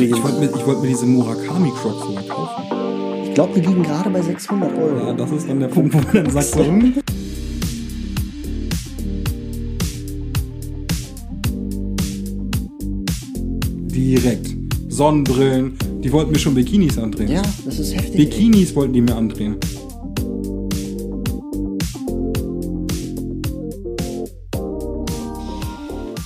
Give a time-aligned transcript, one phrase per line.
[0.00, 2.62] Ich wollte mir, ich wollt mir diese Murakami Crocs mal kaufen.
[3.24, 5.06] Ich glaube, die liegen gerade bei 600 Euro.
[5.06, 6.94] Ja, das ist dann der Punkt, wo man dann sagt, so, hm,
[13.86, 14.54] direkt.
[14.88, 15.78] Sonnenbrillen.
[16.02, 17.30] Die wollten mir schon Bikinis andrehen.
[17.30, 18.16] Ja, das ist heftig.
[18.16, 19.56] Bikinis wollten die mir andrehen.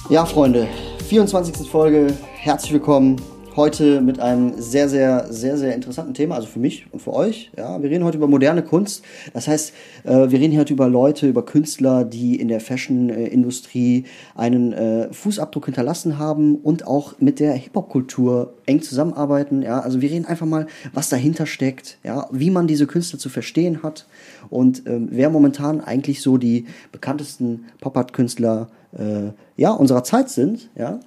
[0.09, 0.69] Ja, Freunde,
[1.09, 1.69] 24.
[1.69, 3.21] Folge, herzlich willkommen.
[3.57, 7.51] Heute mit einem sehr, sehr, sehr, sehr interessanten Thema, also für mich und für euch.
[7.56, 9.02] Ja, wir reden heute über moderne Kunst.
[9.32, 9.73] Das heißt,
[10.05, 15.10] äh, wir reden hier heute über Leute, über Künstler, die in der Fashion-Industrie einen äh,
[15.10, 19.62] Fußabdruck hinterlassen haben und auch mit der Hip-Hop-Kultur eng zusammenarbeiten.
[19.62, 23.30] Ja, also wir reden einfach mal, was dahinter steckt, ja, wie man diese Künstler zu
[23.30, 24.07] verstehen hat
[24.51, 30.68] und ähm, wer momentan eigentlich so die bekanntesten Pop-Art-Künstler äh, ja, unserer Zeit sind.
[30.77, 31.01] Ja,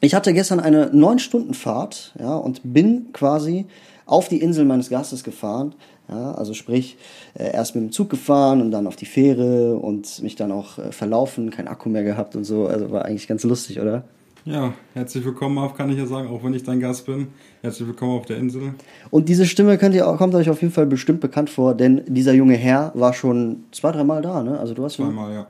[0.00, 3.66] ich hatte gestern eine neun Stunden Fahrt, ja, und bin quasi
[4.04, 5.74] auf die Insel meines Gastes gefahren.
[6.08, 6.96] Ja, also sprich,
[7.34, 10.78] äh, erst mit dem Zug gefahren und dann auf die Fähre und mich dann auch
[10.78, 12.66] äh, verlaufen, kein Akku mehr gehabt und so.
[12.68, 14.04] Also war eigentlich ganz lustig, oder?
[14.44, 17.26] Ja, herzlich willkommen auf, kann ich ja sagen, auch wenn ich dein Gast bin.
[17.62, 18.74] Herzlich willkommen auf der Insel.
[19.10, 22.02] Und diese Stimme könnt ihr, auch- kommt euch auf jeden Fall bestimmt bekannt vor, denn
[22.06, 24.60] dieser junge Herr war schon zwei, dreimal da, ne?
[24.60, 25.06] Also du hast schon.
[25.06, 25.46] Zweimal, ja.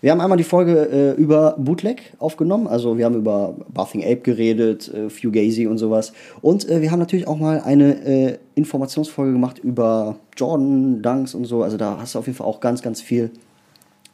[0.00, 4.18] Wir haben einmal die Folge äh, über Bootleg aufgenommen, also wir haben über Bathing Ape
[4.18, 6.12] geredet, äh, Fugazi und sowas.
[6.42, 11.46] Und äh, wir haben natürlich auch mal eine äh, Informationsfolge gemacht über Jordan, Dunks und
[11.46, 11.62] so.
[11.62, 13.30] Also da hast du auf jeden Fall auch ganz, ganz viel,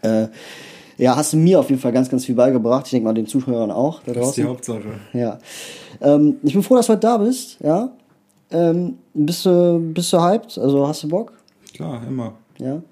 [0.02, 0.28] äh,
[0.98, 2.86] ja, hast du mir auf jeden Fall ganz, ganz viel beigebracht.
[2.86, 4.44] Ich denke mal den Zuhörern auch da Das ist die.
[4.44, 5.00] Hauptsache.
[5.12, 5.38] Ja.
[6.00, 7.90] Ähm, ich bin froh, dass du heute da bist, ja.
[8.52, 10.58] Ähm, bist du, bist du hyped?
[10.58, 11.32] Also hast du Bock?
[11.74, 12.34] Klar, immer.
[12.62, 12.82] Ja.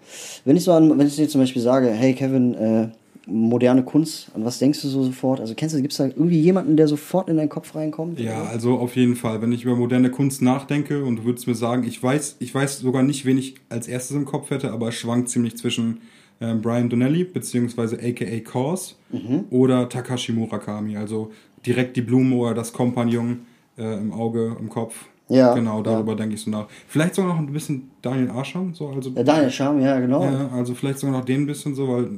[0.45, 2.89] Wenn ich so an, wenn ich dir zum Beispiel sage, hey Kevin, äh,
[3.27, 5.41] moderne Kunst, an was denkst du so sofort?
[5.41, 8.19] Also kennst du, gibt es da irgendwie jemanden, der sofort in deinen Kopf reinkommt?
[8.19, 9.41] Ja, also auf jeden Fall.
[9.43, 12.81] Wenn ich über moderne Kunst nachdenke und du würdest mir sagen, ich weiß, ich weiß
[12.81, 15.98] sogar nicht, wen ich als erstes im Kopf hätte, aber es schwankt ziemlich zwischen
[16.41, 19.45] ähm, Brian Donnelly beziehungsweise aka Cause Mhm.
[19.51, 20.97] oder Takashi Murakami.
[20.97, 21.30] Also
[21.67, 23.41] direkt die Blume oder das Kompagnon
[23.77, 24.95] äh, im Auge, im Kopf.
[25.30, 26.67] Ja, Genau, darüber denke ich so nach.
[26.89, 29.11] Vielleicht sogar noch ein bisschen Daniel Arscham, so also.
[29.11, 30.23] Ja, Daniel Scham, ja, genau.
[30.24, 32.11] Ja, also vielleicht sogar noch den ein bisschen so, weil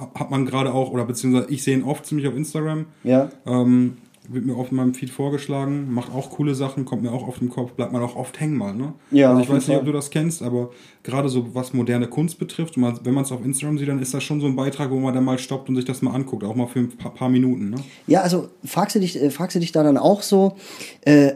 [0.00, 2.86] ha- hat man gerade auch, oder beziehungsweise ich sehe ihn oft ziemlich auf Instagram.
[3.04, 3.28] Ja.
[3.46, 3.96] Ähm,
[4.32, 7.40] wird mir oft in meinem Feed vorgeschlagen, macht auch coole Sachen, kommt mir auch auf
[7.40, 8.92] den Kopf, bleibt man auch oft hängen mal, ne?
[9.10, 10.70] Ja, Also ich weiß nicht, ob du das kennst, aber
[11.02, 14.22] gerade so was moderne Kunst betrifft, wenn man es auf Instagram sieht, dann ist das
[14.22, 16.54] schon so ein Beitrag, wo man dann mal stoppt und sich das mal anguckt, auch
[16.54, 17.76] mal für ein paar, paar Minuten, ne?
[18.06, 20.54] Ja, also fragst du dich, äh, fragst du dich da dann auch so,
[21.00, 21.32] äh,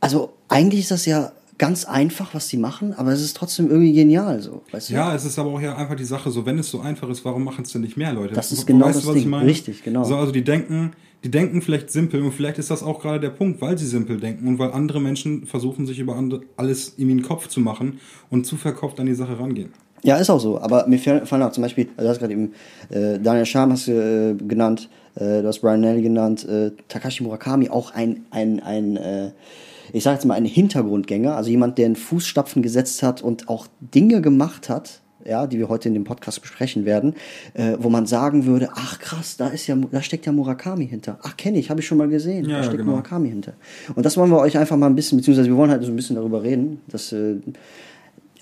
[0.00, 3.92] also eigentlich ist das ja ganz einfach, was die machen, aber es ist trotzdem irgendwie
[3.92, 4.94] genial, so, weißt du?
[4.94, 7.24] Ja, es ist aber auch ja einfach die Sache, so wenn es so einfach ist,
[7.24, 8.34] warum machen es denn nicht mehr Leute?
[8.34, 9.22] Das ist Weißt genau du, das was Ding.
[9.22, 9.48] ich meine?
[9.48, 10.04] Richtig, genau.
[10.04, 10.92] So, also die denken,
[11.24, 14.20] die denken vielleicht simpel und vielleicht ist das auch gerade der Punkt, weil sie simpel
[14.20, 16.22] denken und weil andere Menschen versuchen, sich über
[16.56, 19.72] alles in den Kopf zu machen und zu verkopft an die Sache rangehen.
[20.02, 20.60] Ja, ist auch so.
[20.60, 22.52] Aber mir fallen fallen auch zum Beispiel, also du hast gerade eben
[22.90, 27.24] äh, Daniel Scham hast du äh, genannt, äh, du hast Brian Nelly genannt, äh, Takashi
[27.24, 29.30] Murakami, auch ein, ein, ein äh,
[29.96, 33.66] ich sage jetzt mal, ein Hintergrundgänger, also jemand, der in Fußstapfen gesetzt hat und auch
[33.80, 37.14] Dinge gemacht hat, ja, die wir heute in dem Podcast besprechen werden,
[37.54, 41.18] äh, wo man sagen würde, ach krass, da ist ja, da steckt ja Murakami hinter.
[41.22, 42.44] Ach, kenne ich, habe ich schon mal gesehen.
[42.44, 42.90] Ja, da steckt genau.
[42.90, 43.54] Murakami hinter.
[43.94, 45.96] Und das wollen wir euch einfach mal ein bisschen, beziehungsweise wir wollen halt so ein
[45.96, 47.36] bisschen darüber reden, dass äh,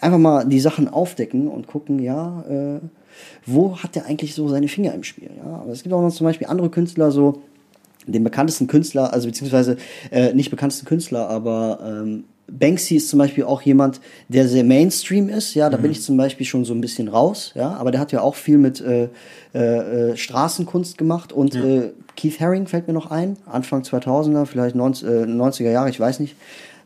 [0.00, 2.80] einfach mal die Sachen aufdecken und gucken, ja, äh,
[3.46, 5.30] wo hat der eigentlich so seine Finger im Spiel?
[5.36, 5.60] Ja?
[5.60, 7.42] Aber es gibt auch noch zum Beispiel andere Künstler, so
[8.06, 9.76] den bekanntesten Künstler, also beziehungsweise
[10.10, 15.28] äh, nicht bekanntesten Künstler, aber ähm, Banksy ist zum Beispiel auch jemand, der sehr Mainstream
[15.28, 15.54] ist.
[15.54, 17.52] Ja, da bin ich zum Beispiel schon so ein bisschen raus.
[17.54, 19.08] Ja, aber der hat ja auch viel mit äh,
[19.54, 24.76] äh, äh, Straßenkunst gemacht und äh, Keith Haring fällt mir noch ein, Anfang 2000er, vielleicht
[24.76, 26.36] 90, äh, 90er Jahre, ich weiß nicht.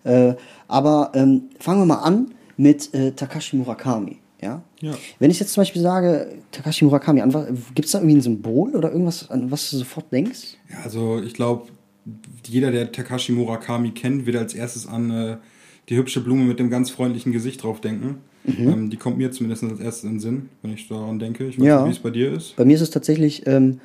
[0.04, 0.34] Äh,
[0.68, 4.18] aber ähm, fangen wir mal an mit äh, Takashi Murakami.
[4.40, 4.62] Ja?
[4.80, 4.92] Ja.
[5.18, 7.20] Wenn ich jetzt zum Beispiel sage, Takashi Murakami,
[7.74, 10.57] gibt es da irgendwie ein Symbol oder irgendwas, an was du sofort denkst?
[10.70, 11.68] Ja, also ich glaube,
[12.46, 15.36] jeder, der Takashi Murakami kennt, wird als erstes an äh,
[15.88, 18.16] die hübsche Blume mit dem ganz freundlichen Gesicht drauf denken.
[18.44, 18.68] Mhm.
[18.68, 21.44] Ähm, die kommt mir zumindest als erstes in den Sinn, wenn ich daran denke.
[21.46, 21.76] Ich weiß Ja.
[21.80, 22.56] nicht, wie es bei dir ist.
[22.56, 23.80] Bei mir ist es tatsächlich ähm,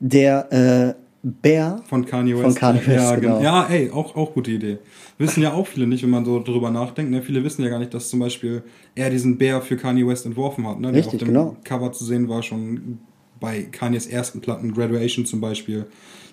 [0.00, 0.52] der
[0.94, 1.80] äh, Bär.
[1.88, 2.42] Von Kanye West.
[2.44, 3.34] Von Kanye West, ja, genau.
[3.36, 4.78] gen- Ja, ey, auch, auch gute Idee.
[5.18, 7.10] Wissen ja auch viele nicht, wenn man so drüber nachdenkt.
[7.10, 7.22] Ne?
[7.22, 8.62] Viele wissen ja gar nicht, dass zum Beispiel
[8.94, 10.78] er diesen Bär für Kanye West entworfen hat.
[10.78, 10.92] Ne?
[10.92, 11.56] Der Richtig, auf dem genau.
[11.64, 12.98] Cover zu sehen war schon
[13.40, 15.86] bei Kanyes ersten Platten, Graduation zum Beispiel,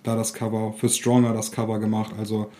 [0.03, 2.13] da das Cover, für Stronger das Cover gemacht.
[2.17, 2.51] Also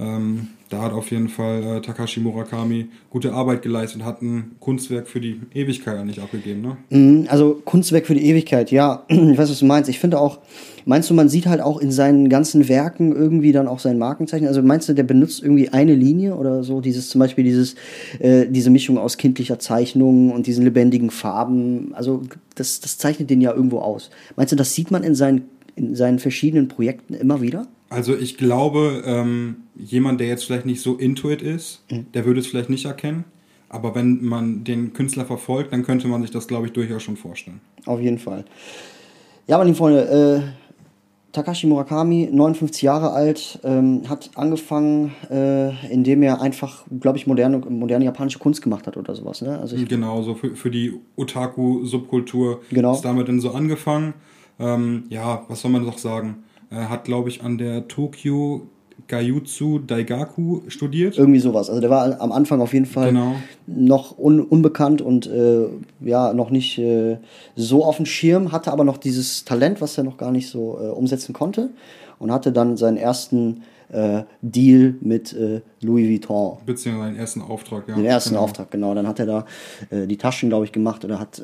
[0.00, 4.52] Ähm, da hat auf jeden Fall äh, Takashi Murakami gute Arbeit geleistet und hat ein
[4.60, 6.62] Kunstwerk für die Ewigkeit eigentlich abgegeben.
[6.62, 6.76] Ne?
[6.90, 9.04] Mhm, also Kunstwerk für die Ewigkeit, ja.
[9.08, 9.90] Ich weiß, was du meinst.
[9.90, 10.38] Ich finde auch,
[10.86, 14.46] meinst du, man sieht halt auch in seinen ganzen Werken irgendwie dann auch sein Markenzeichen?
[14.46, 16.80] Also meinst du, der benutzt irgendwie eine Linie oder so?
[16.80, 17.74] Dieses zum Beispiel dieses,
[18.20, 21.92] äh, diese Mischung aus kindlicher Zeichnung und diesen lebendigen Farben.
[21.94, 22.22] Also
[22.54, 24.10] das, das zeichnet den ja irgendwo aus.
[24.36, 25.48] Meinst du, das sieht man in seinen,
[25.80, 27.66] in seinen verschiedenen Projekten immer wieder?
[27.88, 32.06] Also ich glaube, ähm, jemand, der jetzt vielleicht nicht so intuit ist, mhm.
[32.14, 33.24] der würde es vielleicht nicht erkennen.
[33.68, 37.16] Aber wenn man den Künstler verfolgt, dann könnte man sich das, glaube ich, durchaus schon
[37.16, 37.60] vorstellen.
[37.86, 38.44] Auf jeden Fall.
[39.46, 46.22] Ja, meine lieben Freunde, äh, Takashi Murakami, 59 Jahre alt, ähm, hat angefangen, äh, indem
[46.22, 49.40] er einfach, glaube ich, moderne, moderne japanische Kunst gemacht hat oder sowas.
[49.40, 49.58] Ne?
[49.58, 52.94] Also genau, so für, für die Otaku-Subkultur genau.
[52.94, 54.14] ist damit dann so angefangen.
[54.60, 56.44] Ähm, ja, was soll man noch sagen?
[56.70, 58.68] Er hat, glaube ich, an der Tokyo
[59.08, 61.18] Gaiutsu Daigaku studiert.
[61.18, 61.68] Irgendwie sowas.
[61.68, 63.34] Also der war am Anfang auf jeden Fall genau.
[63.66, 65.66] noch un unbekannt und äh,
[66.00, 67.18] ja, noch nicht äh,
[67.56, 70.78] so auf dem Schirm, hatte aber noch dieses Talent, was er noch gar nicht so
[70.80, 71.70] äh, umsetzen konnte
[72.18, 76.58] und hatte dann seinen ersten äh, Deal mit äh, Louis Vuitton.
[76.64, 77.96] Beziehungsweise seinen ersten Auftrag, ja.
[77.96, 78.42] Den ersten genau.
[78.42, 78.94] Auftrag, genau.
[78.94, 79.46] Dann hat er da
[79.90, 81.42] äh, die Taschen, glaube ich, gemacht oder hat,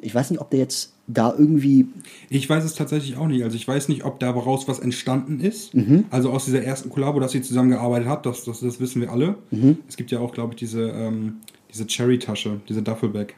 [0.00, 1.86] ich weiß nicht, ob der jetzt da irgendwie.
[2.28, 3.42] Ich weiß es tatsächlich auch nicht.
[3.42, 5.74] Also ich weiß nicht, ob daraus was entstanden ist.
[5.74, 6.04] Mhm.
[6.10, 9.36] Also aus dieser ersten Kollabo, dass sie zusammengearbeitet hat, das, das, das wissen wir alle.
[9.50, 9.78] Mhm.
[9.88, 11.36] Es gibt ja auch, glaube ich, diese, ähm,
[11.72, 13.34] diese Cherry-Tasche, diese Duffelbag.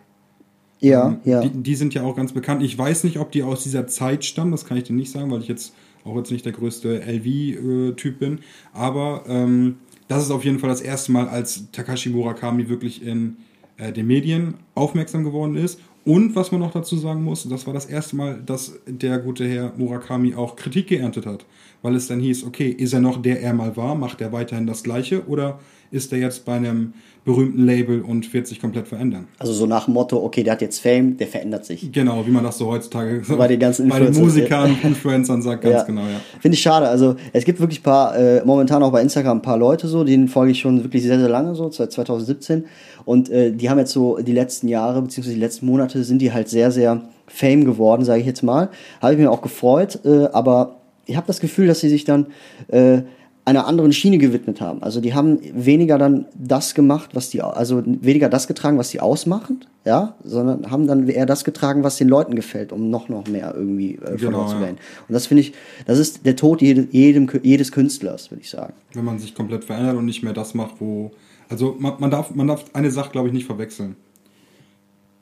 [0.80, 1.40] Ja, ähm, ja.
[1.42, 2.62] Die, die, sind ja auch ganz bekannt.
[2.62, 5.30] Ich weiß nicht, ob die aus dieser Zeit stammen, das kann ich dir nicht sagen,
[5.30, 5.72] weil ich jetzt
[6.04, 8.40] auch jetzt nicht der größte LV-Typ bin.
[8.72, 9.76] Aber ähm,
[10.08, 13.36] das ist auf jeden Fall das erste Mal, als Takashi Murakami wirklich in
[13.76, 17.74] äh, den Medien aufmerksam geworden ist und was man noch dazu sagen muss, das war
[17.74, 21.44] das erste Mal, dass der gute Herr Murakami auch Kritik geerntet hat.
[21.82, 24.66] Weil es dann hieß, okay, ist er noch der er mal war, macht er weiterhin
[24.66, 25.60] das Gleiche oder
[25.90, 26.94] ist er jetzt bei einem
[27.24, 29.28] berühmten Label und wird sich komplett verändern?
[29.38, 31.92] Also so nach dem Motto, okay, der hat jetzt Fame, der verändert sich.
[31.92, 35.62] Genau, wie man das so heutzutage bei den ganzen bei den Musikern und Influencern sagt,
[35.62, 35.82] ganz ja.
[35.82, 36.20] genau, ja.
[36.40, 36.88] Finde ich schade.
[36.88, 40.04] Also es gibt wirklich ein paar, äh, momentan auch bei Instagram ein paar Leute so,
[40.04, 42.64] denen folge ich schon wirklich sehr, sehr lange so, seit 2017
[43.04, 46.32] und äh, die haben jetzt so die letzten Jahre, beziehungsweise die letzten Monate, sind die
[46.32, 48.70] halt sehr, sehr Fame geworden, sage ich jetzt mal.
[49.00, 50.76] Habe ich mir auch gefreut, äh, aber
[51.06, 52.26] ich habe das Gefühl, dass sie sich dann
[52.68, 53.02] äh,
[53.44, 54.82] einer anderen Schiene gewidmet haben.
[54.82, 59.00] Also die haben weniger dann das gemacht, was die, also weniger das getragen, was sie
[59.00, 63.26] ausmachen, ja, sondern haben dann eher das getragen, was den Leuten gefällt, um noch noch
[63.26, 64.76] mehr irgendwie äh, genau, zu werden.
[64.76, 65.04] Ja.
[65.08, 65.54] Und das finde ich,
[65.86, 68.74] das ist der Tod jedem, jedem, jedes Künstlers, würde ich sagen.
[68.92, 71.12] Wenn man sich komplett verändert und nicht mehr das macht, wo
[71.50, 73.96] also man, man, darf, man darf eine Sache, glaube ich, nicht verwechseln.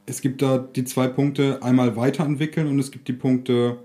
[0.06, 3.78] Es gibt da die zwei Punkte, einmal weiterentwickeln und es gibt die Punkte,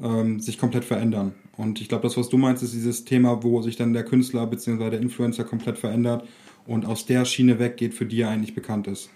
[0.00, 1.32] ähm, sich komplett verändern.
[1.58, 4.46] Und ich glaube, das, was du meinst, ist dieses Thema, wo sich dann der Künstler
[4.46, 4.90] bzw.
[4.90, 6.26] der Influencer komplett verändert
[6.66, 9.10] und aus der Schiene weggeht, für die er eigentlich bekannt ist.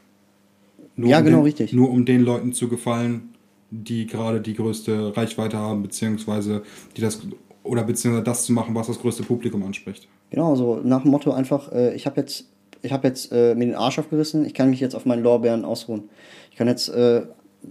[0.96, 1.72] Nur ja, um genau, den, richtig.
[1.72, 3.30] Nur um den Leuten zu gefallen,
[3.70, 6.62] die gerade die größte Reichweite haben, beziehungsweise
[6.96, 7.20] die das
[7.62, 10.08] oder beziehungsweise das zu machen, was das größte Publikum anspricht.
[10.30, 12.48] Genau, so nach dem Motto einfach, äh, ich habe jetzt
[12.82, 15.64] ich habe jetzt äh, mir den Arsch aufgerissen, ich kann mich jetzt auf meinen Lorbeeren
[15.64, 16.10] ausruhen.
[16.50, 17.22] Ich kann jetzt, äh,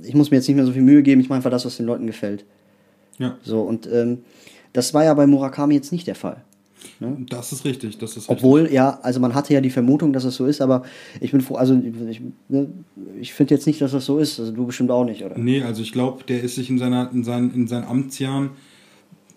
[0.02, 1.78] ich muss mir jetzt nicht mehr so viel Mühe geben, ich mache einfach das, was
[1.78, 2.46] den Leuten gefällt.
[3.20, 3.38] Ja.
[3.44, 4.20] So, und ähm,
[4.74, 6.44] das war ja bei Murakami jetzt nicht der Fall.
[7.00, 7.18] Ne?
[7.30, 8.76] Das ist richtig, das ist Obwohl, richtig.
[8.76, 10.84] ja, also man hatte ja die Vermutung, dass es so ist, aber
[11.20, 12.68] ich bin froh, also ich, ne,
[13.20, 15.38] ich finde jetzt nicht, dass das so ist, also du bestimmt auch nicht, oder?
[15.38, 18.52] Nee, also ich glaube, der ist sich in, seiner, in, seinen, in seinen Amtsjahren,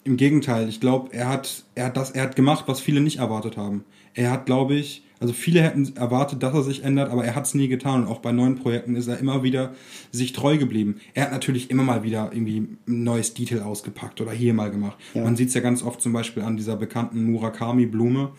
[0.05, 3.19] im Gegenteil, ich glaube, er hat, er, hat das, er hat gemacht, was viele nicht
[3.19, 3.85] erwartet haben.
[4.13, 7.47] Er hat, glaube ich, also viele hätten erwartet, dass er sich ändert, aber er hat
[7.47, 8.03] es nie getan.
[8.03, 9.73] Und auch bei neuen Projekten ist er immer wieder
[10.11, 10.97] sich treu geblieben.
[11.15, 14.97] Er hat natürlich immer mal wieder irgendwie ein neues Detail ausgepackt oder hier mal gemacht.
[15.15, 15.23] Ja.
[15.25, 18.33] Man sieht es ja ganz oft zum Beispiel an dieser bekannten Murakami-Blume.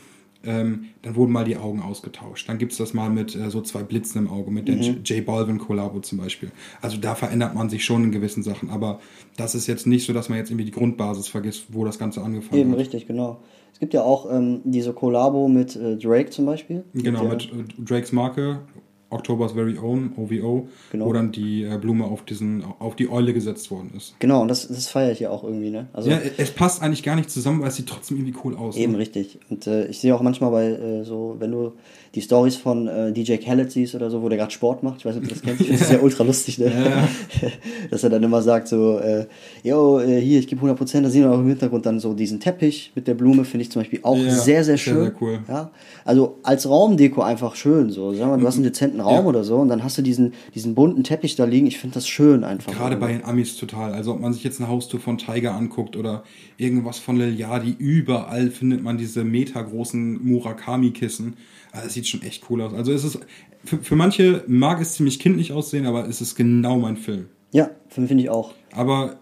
[0.46, 2.48] Ähm, dann wurden mal die Augen ausgetauscht.
[2.48, 5.04] Dann gibt es das mal mit äh, so zwei Blitzen im Auge, mit mhm.
[5.04, 6.52] der J Balvin Kollabo zum Beispiel.
[6.82, 9.00] Also da verändert man sich schon in gewissen Sachen, aber
[9.38, 12.22] das ist jetzt nicht so, dass man jetzt irgendwie die Grundbasis vergisst, wo das Ganze
[12.22, 12.78] angefangen Eben, hat.
[12.78, 13.40] Eben, richtig, genau.
[13.74, 16.86] Es gibt ja auch ähm, diese Kollabo mit äh, Drake zum Beispiel.
[16.94, 18.62] Genau, mit, mit äh, Drakes Marke,
[19.10, 21.06] October's Very Own, OVO, genau.
[21.06, 24.16] wo dann die äh, Blume auf diesen, auf die Eule gesetzt worden ist.
[24.20, 25.88] Genau, und das, das feiere ich ja auch irgendwie, ne?
[25.94, 28.76] Also, ja, es passt eigentlich gar nicht zusammen, weil es sieht trotzdem irgendwie cool aus.
[28.76, 29.00] Eben ne?
[29.00, 29.40] richtig.
[29.50, 31.74] Und äh, ich sehe auch manchmal bei äh, so, wenn du
[32.16, 35.00] die Stories von äh, DJ Khaled siehst oder so, wo der gerade Sport macht.
[35.00, 35.70] Ich weiß nicht, ob du das kennst.
[35.76, 36.66] Das ist ja ultra lustig, ne?
[36.68, 37.08] Ja.
[37.92, 39.26] Dass er dann immer sagt so, äh,
[39.64, 41.06] yo, äh, hier, ich gebe 100 Prozent.
[41.06, 43.72] Da sehen wir auch im Hintergrund dann so diesen Teppich mit der Blume, finde ich
[43.72, 44.96] zum Beispiel auch ja, sehr, sehr schön.
[44.96, 45.40] Sehr, sehr cool.
[45.50, 45.72] Ja?
[46.06, 48.14] Also als Raumdeko einfach schön, so.
[48.14, 49.26] Sag mal, du hast einen dezenten Raum Ja.
[49.26, 51.68] oder so und dann hast du diesen, diesen bunten Teppich da liegen.
[51.68, 52.72] Ich finde das schön einfach.
[52.72, 53.94] Gerade bei den Amis total.
[53.94, 56.24] Also ob man sich jetzt eine Haustour von Tiger anguckt oder
[56.58, 61.34] irgendwas von Lil Yachty, überall findet man diese metergroßen Murakami-Kissen.
[61.76, 62.74] Also es sieht schon echt cool aus.
[62.74, 63.20] Also es ist,
[63.64, 67.28] für, für manche mag es ziemlich kindlich aussehen, aber es ist genau mein Film.
[67.52, 68.54] Ja, finde ich auch.
[68.72, 69.18] Aber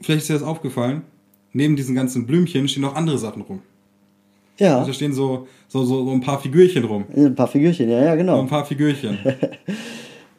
[0.00, 1.02] vielleicht ist dir das aufgefallen,
[1.52, 3.60] neben diesen ganzen Blümchen stehen noch andere Sachen rum.
[4.58, 7.04] Ja, Also da stehen so, so, so, so ein paar Figürchen rum.
[7.16, 8.42] ein paar Figürchen, ja, ja, So ein genau.
[8.44, 9.18] paar Figürchen.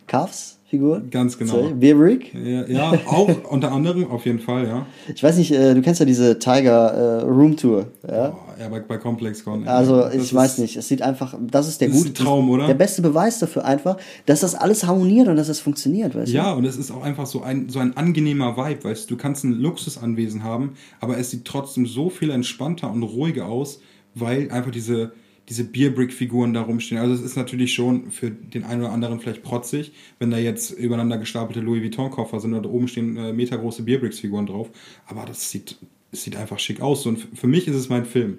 [0.09, 1.09] Cavs-Figuren.
[1.09, 1.53] Ganz genau.
[1.53, 2.33] Sorry, Beerbrick.
[2.33, 4.85] Ja, ja, auch unter anderem, auf jeden Fall, ja.
[5.13, 8.29] Ich weiß nicht, äh, du kennst ja diese Tiger äh, Room Tour, ja?
[8.29, 9.67] Boah, ja, bei, bei ComplexCon.
[9.67, 12.49] Also Das ich ist- weiß nicht, es sieht einfach, das ist der Das gute Traum,
[12.49, 12.67] oder?
[12.67, 16.51] Der beste Beweis dafür einfach, dass das alles harmoniert und dass das funktioniert, weißt Ja,
[16.53, 19.43] und es ist auch einfach so ein, so ein angenehmer Vibe, weißt du, du kannst
[19.45, 23.79] ein Luxusanwesen haben, aber es sieht trotzdem so viel entspannter und ruhiger aus,
[24.15, 25.11] weil einfach diese,
[25.49, 27.01] diese Bierbrick-Figuren da rumstehen.
[27.01, 30.71] Also es ist natürlich schon für den einen oder anderen vielleicht protzig, wenn da jetzt
[30.71, 34.69] übereinander gestapelte Louis Vuitton-Koffer sind und da oben stehen äh, metergroße Bierbricks-Figuren drauf,
[35.07, 35.77] aber das sieht,
[36.11, 38.37] es sieht einfach schick aus und für mich ist es mein Film.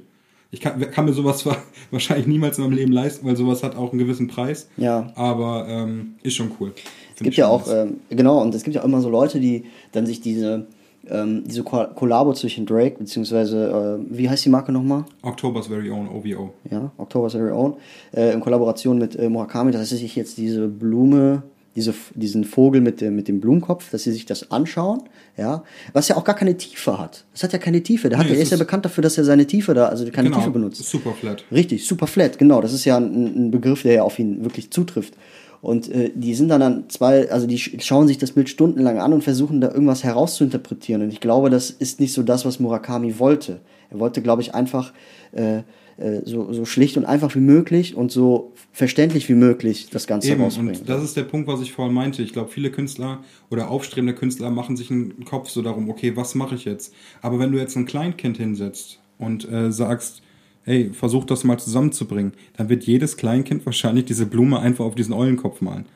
[0.52, 1.56] Ich kann, kann mir sowas wa-
[1.90, 4.68] wahrscheinlich niemals in meinem Leben leisten, weil sowas hat auch einen gewissen Preis.
[4.76, 5.12] Ja.
[5.14, 6.72] Aber ähm, ist schon cool.
[7.14, 9.64] Es gibt ja auch, ähm, genau, und es gibt ja auch immer so Leute, die
[9.92, 10.66] dann sich diese,
[11.10, 15.04] ähm, diese Ko- Kollabo zwischen Drake, beziehungsweise, äh, wie heißt die Marke nochmal?
[15.22, 16.52] October's Very Own OVO.
[16.70, 17.74] Ja, October's Very Own,
[18.12, 21.42] äh, in Kollaboration mit äh, Murakami, dass sie sich jetzt diese Blume,
[21.76, 25.02] diese, diesen Vogel mit dem, mit dem Blumenkopf, dass sie sich das anschauen,
[25.36, 25.62] ja,
[25.92, 27.24] was ja auch gar keine Tiefe hat.
[27.32, 28.08] Das hat ja keine Tiefe.
[28.08, 30.30] Der, hat, Nee, es ist ja bekannt dafür, dass er seine Tiefe da, also keine
[30.32, 30.82] Tiefe benutzt.
[30.84, 31.44] Super flat.
[31.52, 32.60] Richtig, super flat, genau.
[32.60, 35.14] Das ist ja ein, ein Begriff, der ja auf ihn wirklich zutrifft.
[35.62, 38.98] Und äh, die sind dann an zwei, also die sch- schauen sich das Bild stundenlang
[38.98, 41.02] an und versuchen da irgendwas herauszuinterpretieren.
[41.02, 43.60] Und ich glaube, das ist nicht so das, was Murakami wollte.
[43.90, 44.92] Er wollte, glaube ich, einfach
[45.32, 45.58] äh,
[45.98, 50.30] äh, so, so schlicht und einfach wie möglich und so verständlich wie möglich das Ganze
[50.32, 50.76] Eben, rausbringen.
[50.76, 52.22] und das ist der Punkt, was ich vorhin meinte.
[52.22, 53.18] Ich glaube, viele Künstler
[53.50, 56.94] oder aufstrebende Künstler machen sich einen Kopf so darum, okay, was mache ich jetzt?
[57.20, 60.22] Aber wenn du jetzt ein Kleinkind hinsetzt und äh, sagst,
[60.64, 65.12] hey, versuch das mal zusammenzubringen, dann wird jedes Kleinkind wahrscheinlich diese Blume einfach auf diesen
[65.14, 65.86] Eulenkopf malen.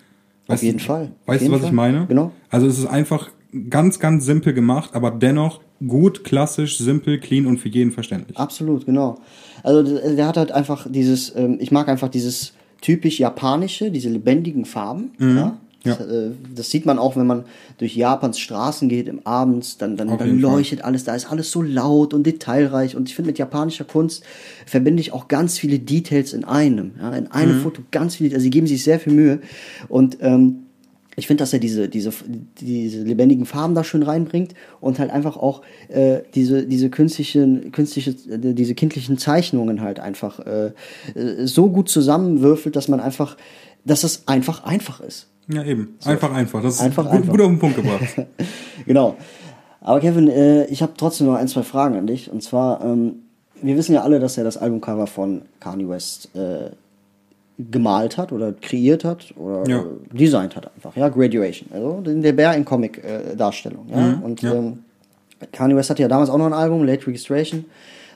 [0.48, 1.12] Auf jeden Fall.
[1.22, 1.70] Auf Weißt du, jeden was Fall.
[1.70, 2.06] ich meine?
[2.06, 2.32] Genau.
[2.50, 3.30] Also es ist einfach
[3.70, 8.36] ganz, ganz simpel gemacht, aber dennoch gut, klassisch, simpel, clean und für jeden verständlich.
[8.36, 9.18] Absolut, genau.
[9.62, 14.10] Also der der hat halt einfach dieses, ähm, ich mag einfach dieses typisch japanische, diese
[14.10, 15.12] lebendigen Farben.
[15.18, 15.58] Ja?
[15.84, 17.44] Das, äh, das sieht man auch, wenn man
[17.78, 20.52] durch Japans Straßen geht im Abends, dann, dann, dann jeden Fall.
[20.52, 22.96] leuchtet alles, da ist alles so laut und detailreich.
[22.96, 24.24] Und ich finde, mit japanischer Kunst
[24.66, 26.92] verbinde ich auch ganz viele Details in einem.
[26.98, 27.14] Ja?
[27.14, 29.40] In einem Foto ganz viele, also sie geben sich sehr viel Mühe.
[29.88, 30.64] Und ähm,
[31.16, 32.10] ich finde, dass er diese, diese,
[32.60, 38.10] diese lebendigen Farben da schön reinbringt und halt einfach auch äh, diese, diese künstlichen, künstliche,
[38.10, 40.72] äh, diese kindlichen Zeichnungen halt einfach äh,
[41.14, 43.36] äh, so gut zusammenwürfelt, dass man einfach,
[43.84, 45.28] dass es einfach einfach ist.
[45.48, 45.96] Ja, eben.
[46.04, 46.62] Einfach, einfach.
[46.62, 47.30] Das ist Einfach, gut, einfach.
[47.30, 48.26] gut auf den Punkt gebracht.
[48.86, 49.16] Genau.
[49.80, 52.30] Aber Kevin, äh, ich habe trotzdem noch ein, zwei Fragen an dich.
[52.30, 53.16] Und zwar, ähm,
[53.62, 56.70] wir wissen ja alle, dass er das Albumcover von Kanye West äh,
[57.58, 59.80] gemalt hat oder kreiert hat oder Ja.
[59.80, 60.96] äh, designt hat einfach.
[60.96, 61.68] Ja, Graduation.
[61.72, 63.86] Also der Bär in Comic-Darstellung.
[63.90, 63.96] ja?
[64.00, 64.54] Mhm, Und ja.
[64.54, 64.78] Ähm,
[65.52, 67.64] Kanye West hatte ja damals auch noch ein Album, Late Registration.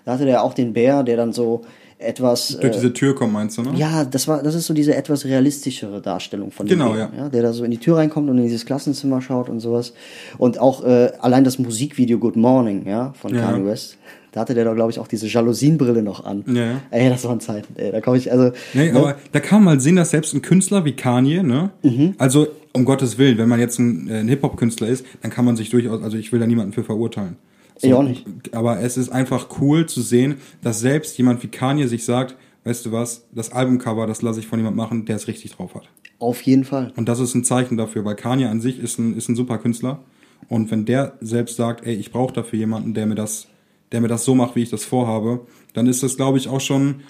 [0.04, 1.62] Da hatte der auch den Bär, der dann so
[1.98, 2.56] etwas.
[2.60, 3.72] Durch äh, diese Tür kommt, meinst du, ne?
[3.76, 7.28] ja, das war, das ist so diese etwas realistischere Darstellung von Genau, dem Bären, ja.
[7.28, 9.92] Der da so in die Tür reinkommt und in dieses Klassenzimmer schaut und sowas.
[10.38, 13.42] Und auch äh, allein das Musikvideo Good Morning, ja, von Ja.
[13.42, 13.98] Kanye West.
[14.32, 16.44] Da hatte der doch, glaube ich, auch diese Jalousienbrille noch an.
[16.46, 16.80] Ja, ja.
[16.90, 17.90] Ey, das waren Zeiten, ey.
[17.90, 18.52] Da komme ich, also.
[18.74, 18.98] Nee, ne?
[18.98, 21.70] aber da kann man mal sehen, dass selbst ein Künstler wie Kanye, ne?
[21.82, 22.14] Mhm.
[22.18, 25.56] Also, um Gottes Willen, wenn man jetzt ein, äh, ein Hip-Hop-Künstler ist, dann kann man
[25.56, 27.36] sich durchaus, also ich will da niemanden für verurteilen.
[27.82, 28.26] Ich auch nicht.
[28.54, 32.86] Aber es ist einfach cool zu sehen, dass selbst jemand wie Kanye sich sagt, weißt
[32.86, 35.88] du was, das Albumcover, das lasse ich von jemand machen, der es richtig drauf hat.
[36.18, 36.92] Auf jeden Fall.
[36.96, 39.58] Und das ist ein Zeichen dafür, weil Kanye an sich ist ein, ist ein super
[39.58, 40.00] Künstler.
[40.48, 43.48] Und wenn der selbst sagt, ey, ich brauche dafür jemanden, der mir das,
[43.92, 46.60] der mir das so macht, wie ich das vorhabe, dann ist das, glaube ich, auch
[46.60, 47.02] schon,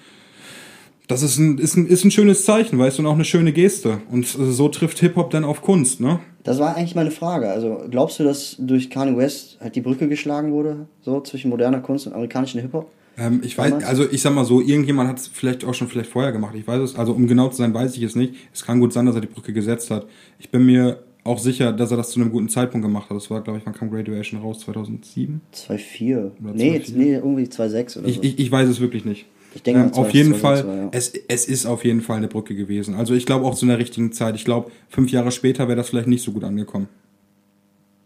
[1.08, 3.52] das ist ein, ist ein, ist ein schönes Zeichen, weißt du, und auch eine schöne
[3.52, 4.00] Geste.
[4.10, 6.20] Und äh, so trifft Hip-Hop dann auf Kunst, ne?
[6.44, 7.50] Das war eigentlich meine Frage.
[7.50, 11.80] Also, glaubst du, dass durch Kanye West halt die Brücke geschlagen wurde, so zwischen moderner
[11.80, 12.90] Kunst und amerikanischem Hip-Hop?
[13.18, 16.10] Ähm, ich weiß, also ich sag mal so, irgendjemand hat es vielleicht auch schon vielleicht
[16.10, 16.54] vorher gemacht.
[16.56, 18.34] Ich weiß es, also um genau zu sein, weiß ich es nicht.
[18.54, 20.06] Es kann gut sein, dass er die Brücke gesetzt hat.
[20.38, 23.16] Ich bin mir auch sicher, dass er das zu einem guten Zeitpunkt gemacht hat.
[23.16, 24.60] Das war, glaube ich, wann kam Graduation raus?
[24.60, 25.40] 2007?
[25.54, 26.16] 2,4.
[26.16, 26.92] Oder Nee, 2,4?
[26.96, 28.22] nee, irgendwie 2,6 oder Ich, so.
[28.22, 29.26] ich, ich weiß es wirklich nicht.
[29.54, 30.88] Ich denke ähm, auf 2,6 jeden Fall, ja.
[30.92, 32.94] es, es ist auf jeden Fall eine Brücke gewesen.
[32.94, 34.34] Also ich glaube auch zu einer richtigen Zeit.
[34.34, 36.88] Ich glaube, fünf Jahre später wäre das vielleicht nicht so gut angekommen.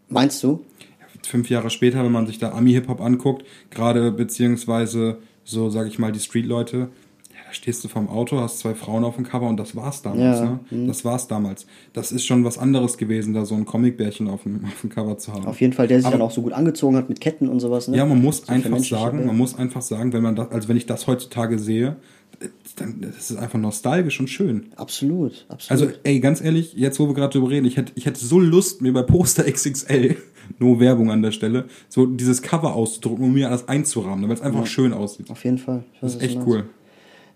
[0.09, 0.65] Meinst du?
[1.25, 6.13] Fünf Jahre später, wenn man sich da Ami-Hip-Hop anguckt, gerade beziehungsweise so, sage ich mal,
[6.13, 6.89] die Street-Leute,
[7.53, 10.41] da stehst du vorm Auto, hast zwei Frauen auf dem Cover und das war's damals,
[10.41, 10.81] Ja, mhm.
[10.83, 10.87] ne?
[10.87, 11.67] Das war's damals.
[11.93, 15.19] Das ist schon was anderes gewesen, da so ein Comicbärchen auf dem, auf dem Cover
[15.19, 15.45] zu haben.
[15.47, 17.61] Auf jeden Fall, der sich Aber- dann auch so gut angezogen hat mit Ketten und
[17.61, 17.89] sowas.
[17.89, 17.97] Ne?
[17.99, 19.27] Ja, man muss So einfach sagen, ja.
[19.27, 21.97] man muss einfach sagen, wenn man das, also wenn ich das heutzutage sehe,
[22.77, 24.73] dann das ist einfach nostalgisch und schön.
[24.77, 25.83] Absolut, absolut.
[25.83, 28.41] Also, ey, ganz ehrlich, jetzt wo wir gerade drüber reden, ich hätte, ich hätte so
[28.41, 30.17] Lust, mir bei Poster XXL,
[30.59, 34.41] no Werbung an der Stelle, so dieses Cover auszudrucken und mir alles einzurahmen, weil es
[34.43, 35.31] einfach schön aussieht.
[35.31, 35.85] auf jeden Fall.
[36.01, 36.65] Das ist echt cool.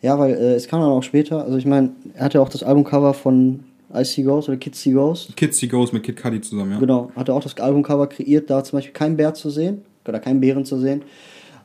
[0.03, 1.45] Ja, weil äh, es kam dann auch später.
[1.45, 4.93] Also ich meine, er hatte auch das Albumcover von I See Ghost oder Kids See
[4.93, 5.37] Ghost.
[5.37, 6.79] Kids See Goes mit Kid Cudi zusammen, ja.
[6.79, 10.41] Genau, hatte auch das Albumcover kreiert, da zum Beispiel kein Bär zu sehen oder kein
[10.41, 11.03] Bären zu sehen.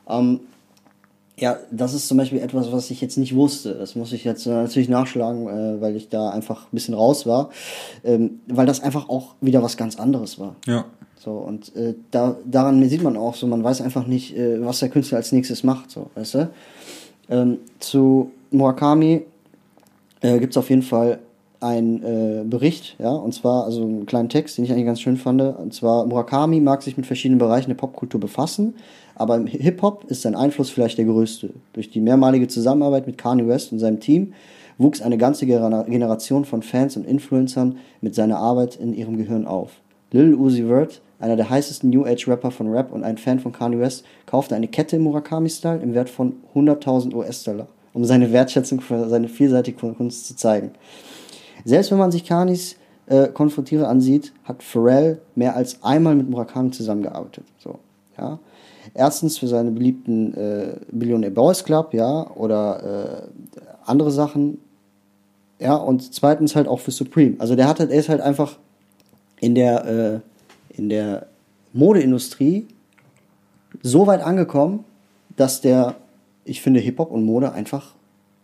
[0.08, 0.40] Ähm,
[1.38, 3.74] ja, das ist zum Beispiel etwas, was ich jetzt nicht wusste.
[3.74, 7.50] Das muss ich jetzt natürlich nachschlagen, äh, weil ich da einfach ein bisschen raus war.
[8.04, 10.56] Ähm, weil das einfach auch wieder was ganz anderes war.
[10.66, 10.84] Ja.
[11.18, 14.80] So, und äh, da, daran sieht man auch so, man weiß einfach nicht, äh, was
[14.80, 16.50] der Künstler als nächstes macht, so, weißt du?
[17.32, 19.22] Ähm, zu Murakami
[20.20, 21.18] äh, gibt es auf jeden Fall
[21.60, 25.16] einen äh, Bericht, ja, und zwar, also einen kleinen Text, den ich eigentlich ganz schön
[25.16, 25.40] fand.
[25.40, 28.74] Und zwar, Murakami mag sich mit verschiedenen Bereichen der Popkultur befassen,
[29.14, 31.50] aber im Hip-Hop ist sein Einfluss vielleicht der größte.
[31.72, 34.34] Durch die mehrmalige Zusammenarbeit mit Kanye West und seinem Team
[34.76, 39.70] wuchs eine ganze Generation von Fans und Influencern mit seiner Arbeit in ihrem Gehirn auf.
[40.10, 43.52] Lil Uzi Vert, einer der heißesten New Age Rapper von Rap und ein Fan von
[43.52, 48.80] Kanye West, kaufte eine Kette im Murakami-Style im Wert von 100.000 US-Dollar, um seine Wertschätzung
[48.80, 50.72] für seine vielseitige Kunst zu zeigen.
[51.64, 52.76] Selbst wenn man sich Kanis
[53.06, 57.44] äh, Konfrontiere ansieht, hat Pharrell mehr als einmal mit Murakami zusammengearbeitet.
[57.58, 57.78] So,
[58.18, 58.40] ja.
[58.94, 64.58] Erstens für seine beliebten äh, Billionaire Boys Club, ja, oder äh, andere Sachen.
[65.60, 67.36] Ja, und zweitens halt auch für Supreme.
[67.38, 68.58] Also der hat halt, er ist halt einfach
[69.38, 70.31] in der, äh,
[70.72, 71.26] in der
[71.72, 72.66] Modeindustrie
[73.82, 74.84] so weit angekommen,
[75.36, 75.96] dass der,
[76.44, 77.94] ich finde, Hip-Hop und Mode einfach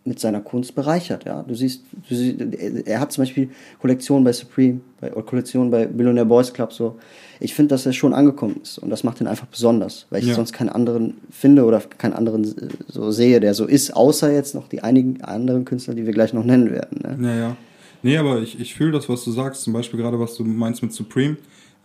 [0.05, 1.25] mit seiner Kunst bereichert.
[1.25, 1.43] Ja?
[1.43, 2.39] Du siehst, du siehst,
[2.87, 6.73] er- hat zum Beispiel Kollektionen bei Supreme, bei, oder Kollektionen bei Billionaire Boys Club.
[6.73, 6.97] So.
[7.39, 10.29] Ich finde, dass er schon angekommen ist und das macht ihn einfach besonders, weil ich
[10.29, 10.33] Ja.
[10.35, 12.55] sonst keinen anderen finde oder keinen anderen
[12.87, 16.33] so sehe, der so ist, außer jetzt noch die einigen anderen Künstler, die wir gleich
[16.33, 17.01] noch nennen werden.
[17.19, 17.27] Ne?
[17.29, 17.57] Ja, ja.
[18.01, 19.61] Nee, aber ich, ich fühle das, was du sagst.
[19.61, 21.35] Zum Beispiel gerade, was du meinst mit Supreme.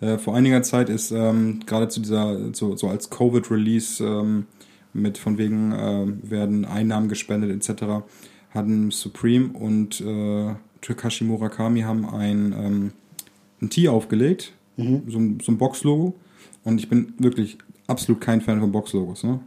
[0.00, 4.46] Äh, vor einiger Zeit ist ähm, gerade zu dieser, so, so als Covid-Release ähm,
[4.92, 8.04] mit von wegen ähm, werden Einnahmen gespendet etc.
[8.50, 12.92] hatten Supreme und äh, Takashi Murakami haben ein, ähm,
[13.62, 14.52] ein Tee aufgelegt,
[15.08, 16.14] so, ein- so ein Box-Logo.
[16.64, 19.40] Und ich bin wirklich absolut kein Fan von Box-Logos, ne?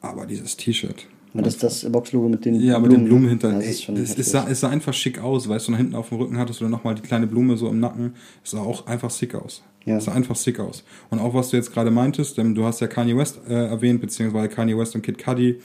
[0.00, 1.06] Aber dieses T-Shirt.
[1.34, 3.50] Und das ist das Boxlogo mit den Ja, mit den Blumen hinter.
[3.50, 5.78] Ja, das ist schon es, es, sah, es sah einfach schick aus, weißt du, und
[5.78, 8.14] hinten auf dem Rücken hattest du dann nochmal die kleine Blume so im Nacken.
[8.44, 9.62] Es sah auch einfach sick aus.
[9.84, 9.96] Ja.
[9.96, 10.84] Es sah einfach sick aus.
[11.10, 14.00] Und auch was du jetzt gerade meintest, ähm, du hast ja Kanye West äh, erwähnt,
[14.00, 15.56] beziehungsweise Kanye West und Kid Cudi.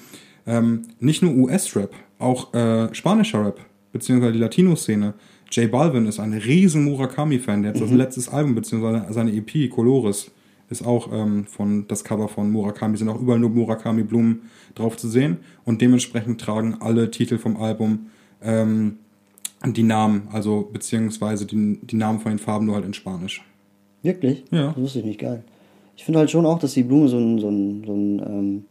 [0.47, 3.59] Ähm, nicht nur US-Rap, auch äh, spanischer Rap,
[3.91, 5.13] beziehungsweise die Latino-Szene.
[5.51, 7.61] J Balvin ist ein riesen Murakami-Fan.
[7.61, 7.83] Der hat Mhm.
[7.85, 10.31] das letztes Album, beziehungsweise seine EP, Colores,
[10.69, 14.43] ist auch ähm, von das Cover von Murakami, sind auch überall nur Murakami-Blumen
[14.75, 15.37] drauf zu sehen.
[15.65, 18.07] Und dementsprechend tragen alle Titel vom Album
[18.41, 18.97] ähm,
[19.65, 23.43] die Namen, also beziehungsweise die, die Namen von den Farben nur halt in Spanisch.
[24.03, 24.45] Wirklich?
[24.51, 24.67] Ja.
[24.67, 25.43] Das wusste ich nicht, geil.
[25.97, 28.65] Ich finde halt schon auch, dass die Blume so ein, so ein, so ein ähm,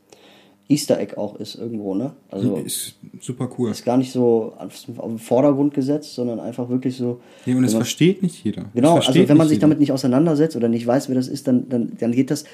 [0.70, 2.12] Easter Egg auch ist irgendwo, ne?
[2.30, 3.70] Also Ist super cool.
[3.70, 7.20] ist gar nicht so auf auf den Vordergrund gesetzt, sondern einfach wirklich so.
[7.46, 8.66] Nee, und es wenn man- versteht nicht jeder.
[8.74, 9.60] Genau, also wenn man sich jeder.
[9.62, 12.44] damit nicht auseinandersetzt oder nicht weiß, wer das ist, dann, dann, dann geht das,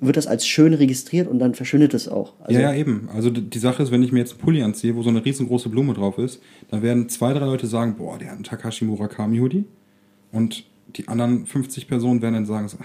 [0.00, 2.34] wird das als schön registriert und dann verschwindet es auch.
[2.40, 3.08] Also, ja, ja, eben.
[3.12, 5.68] Also die Sache ist, wenn ich mir jetzt einen Pulli anziehe, wo so eine riesengroße
[5.68, 6.40] Blume drauf ist,
[6.70, 9.64] dann werden zwei, drei Leute sagen, boah, der hat einen Takashi Murakami Hoodie.
[10.30, 10.64] Und
[10.96, 12.78] die anderen 50 Personen werden dann sagen, so,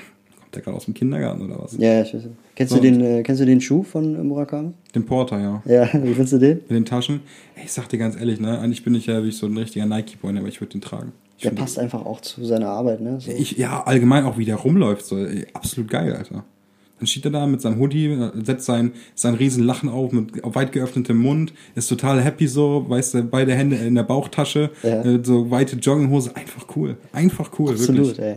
[0.55, 1.77] der gerade aus dem Kindergarten oder was?
[1.77, 2.23] ja, ich weiß.
[2.55, 2.79] Kennst, So.
[2.79, 4.71] du den, äh, kennst du den Schuh von äh, Murakami?
[4.93, 5.61] Den Porter, ja.
[5.65, 6.57] Ja, wie findest du den?
[6.57, 7.21] Mit den Taschen.
[7.55, 9.85] Ey, ich sag dir ganz ehrlich, ne, eigentlich bin ich ja wie so ein richtiger
[9.85, 11.11] Nike-Boy, ne, aber ich würde den tragen.
[11.37, 13.19] Ich Der passt einfach auch zu seiner Arbeit, ne?
[13.19, 13.31] So.
[13.31, 16.43] Ich, ja, allgemein auch wie der rumläuft, so, ey, absolut geil, Alter.
[16.99, 20.71] Dann steht er da mit seinem Hoodie, setzt sein, sein riesen Lachen auf mit weit
[20.71, 25.01] geöffnetem Mund, ist total happy so, weißt du, beide Hände in der Bauchtasche, Ja.
[25.03, 26.95] äh, so weite Jogginghose, einfach cool.
[27.11, 28.19] Einfach cool, Absolut, wirklich.
[28.19, 28.35] ey.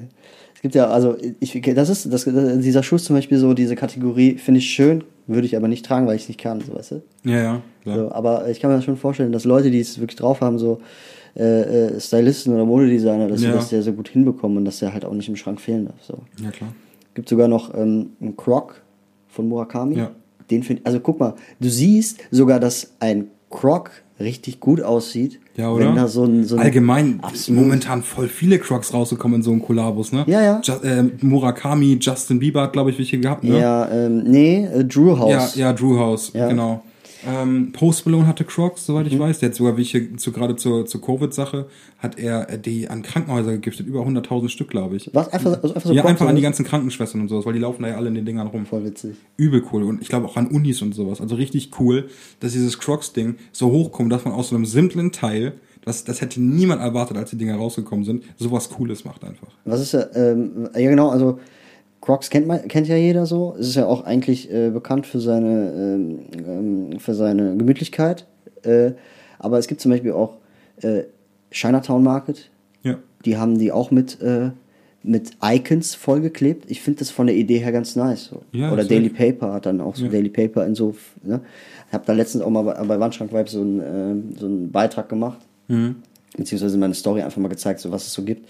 [0.66, 3.76] Es gibt ja, also ich, das ist, das, dieser Schuh ist zum Beispiel so, diese
[3.76, 6.74] Kategorie finde ich schön, würde ich aber nicht tragen, weil ich es nicht kann, so
[6.74, 7.02] weißt du.
[7.22, 7.96] Ja, ja, klar.
[7.96, 10.58] So, aber ich kann mir das schon vorstellen, dass Leute, die es wirklich drauf haben,
[10.58, 10.80] so
[11.36, 11.60] äh,
[11.94, 13.52] äh, Stylisten oder Modedesigner, dass sie Ja.
[13.52, 16.02] das sehr, sehr gut hinbekommen und dass der halt auch nicht im Schrank fehlen darf.
[16.02, 16.18] So.
[16.42, 16.72] Ja, klar.
[17.14, 18.82] Gibt sogar noch ähm, einen Croc
[19.28, 19.98] von Murakami.
[19.98, 20.10] Ja.
[20.50, 25.40] Den find, also guck mal, du siehst sogar, dass ein Croc richtig gut aussieht.
[25.56, 25.88] Ja, oder?
[25.88, 29.62] Wenn da so ein, so ein Allgemein momentan voll viele Crocs rausgekommen in so einem
[29.62, 30.24] Kollabos, ne?
[30.26, 30.60] Ja, ja.
[30.62, 33.58] Ju äh, Murakami, Justin Bieber hat, glaube ich, welche gehabt, ne?
[33.60, 35.54] Ja, ähm, nee, äh, Drew House.
[35.56, 36.48] Ja, ja, Drew House, Ja.
[36.48, 36.82] genau.
[37.26, 39.20] Ähm, Post Malone hatte Crocs, soweit ich Mhm.
[39.20, 39.38] weiß.
[39.38, 41.66] Der hat sogar, wie ich hier zu, gerade zur, zur Covid-Sache,
[41.98, 43.86] hat er äh, die an Krankenhäuser gegiftet.
[43.86, 45.10] Über 100.000 Stück, glaube ich.
[45.14, 45.32] Was?
[45.32, 47.58] Einfach, also einfach so ja, Crocs einfach an die ganzen Krankenschwestern und sowas, weil die
[47.60, 48.66] laufen da ja alle in den Dingern rum.
[48.66, 49.16] Voll witzig.
[49.36, 49.84] Übel cool.
[49.84, 51.20] Und ich glaube auch an Unis und sowas.
[51.20, 52.08] Also richtig cool,
[52.40, 56.42] dass dieses Crocs-Ding so hochkommt, dass man aus so einem simplen Teil, das, das hätte
[56.42, 59.48] niemand erwartet, als die Dinger rausgekommen sind, sowas Cooles macht einfach.
[59.64, 61.38] Was ist ja, ähm, ja genau, also
[62.06, 63.56] Crocs kennt man, kennt ja jeder so.
[63.58, 68.26] Es ist ja auch eigentlich äh, bekannt für seine, ähm, ähm, für seine Gemütlichkeit.
[68.62, 68.92] Äh,
[69.40, 70.36] aber es gibt zum Beispiel auch
[70.82, 71.02] äh,
[71.50, 72.48] Chinatown Market.
[72.84, 72.98] Ja.
[73.24, 74.50] Die haben die auch mit, äh,
[75.02, 76.70] mit Icons vollgeklebt.
[76.70, 78.26] Ich finde das von der Idee her ganz nice.
[78.26, 78.42] So.
[78.52, 78.84] Ja, Oder.
[78.84, 80.12] Daily Paper hat dann auch so Ja.
[80.12, 80.94] Daily Paper in so.
[81.24, 81.40] Ne?
[81.88, 84.70] Ich habe da letztens auch mal bei, bei Wandschrank Vibes so, einen, äh, so einen
[84.70, 85.38] Beitrag gemacht.
[85.66, 85.96] Mhm.
[86.36, 88.48] Beziehungsweise meine Story einfach mal gezeigt, so was es so gibt.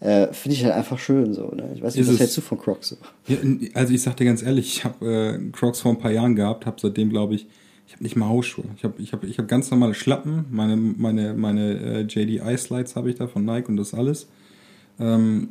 [0.00, 1.48] Äh, finde ich halt einfach schön so.
[1.48, 1.70] Ne?
[1.74, 2.20] Ich weiß nicht, Ist was es.
[2.20, 2.96] hältst du von Crocs so?
[3.26, 3.38] Ja,
[3.74, 6.66] also ich sag dir ganz ehrlich, ich habe äh, Crocs vor ein paar Jahren gehabt,
[6.66, 7.46] habe seitdem glaube ich,
[7.86, 8.64] ich habe nicht mal Hausschuhe.
[8.76, 12.96] Ich habe ich hab, ich hab ganz normale Schlappen, meine meine meine äh, JDI Slides
[12.96, 14.26] habe ich da von Nike und das alles.
[14.98, 15.48] Ähm,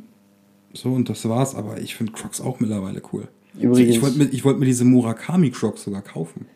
[0.72, 3.28] so und das war's, aber ich finde Crocs auch mittlerweile cool.
[3.58, 6.46] Übrigens- ich wollte mir, ich wollt mir diese Murakami Crocs sogar kaufen.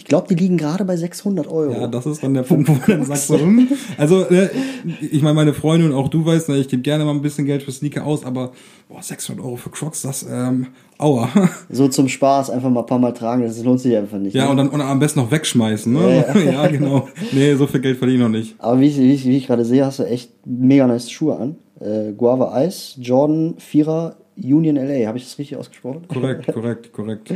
[0.00, 1.72] Ich glaube, die liegen gerade bei 600 Euro.
[1.74, 4.48] Ja, das ist dann der Punkt, wo man dann sagt so, hm, also äh,
[4.98, 7.44] ich meine, meine Freunde und auch du weißt, ne, ich gebe gerne mal ein bisschen
[7.44, 8.52] Geld für Sneaker aus, aber
[8.88, 11.28] boah, 600 Euro für Crocs, das, ähm, aua.
[11.68, 14.32] So zum Spaß einfach mal ein paar Mal tragen, das lohnt sich einfach nicht.
[14.34, 14.50] Ja, ne?
[14.52, 16.24] und dann und am besten noch wegschmeißen, ne?
[16.34, 17.06] Ja, Ja, genau.
[17.32, 18.54] Nee, so viel Geld verdiene ich noch nicht.
[18.56, 21.36] Aber wie ich, wie ich, wie ich gerade sehe, hast du echt mega nice Schuhe
[21.36, 21.56] an.
[21.78, 25.06] Äh, Guava Ice, Jordan 4er Union LA.
[25.06, 26.06] Habe ich das richtig ausgesprochen?
[26.08, 27.32] Korrekt, korrekt, korrekt.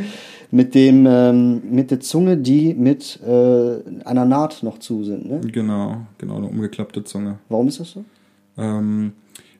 [0.50, 5.28] Mit dem ähm, mit der Zunge, die mit äh, einer Naht noch zu sind.
[5.28, 5.40] Ne?
[5.40, 7.38] Genau, genau, eine umgeklappte Zunge.
[7.48, 8.04] Warum ist das so?
[8.56, 9.12] Ähm,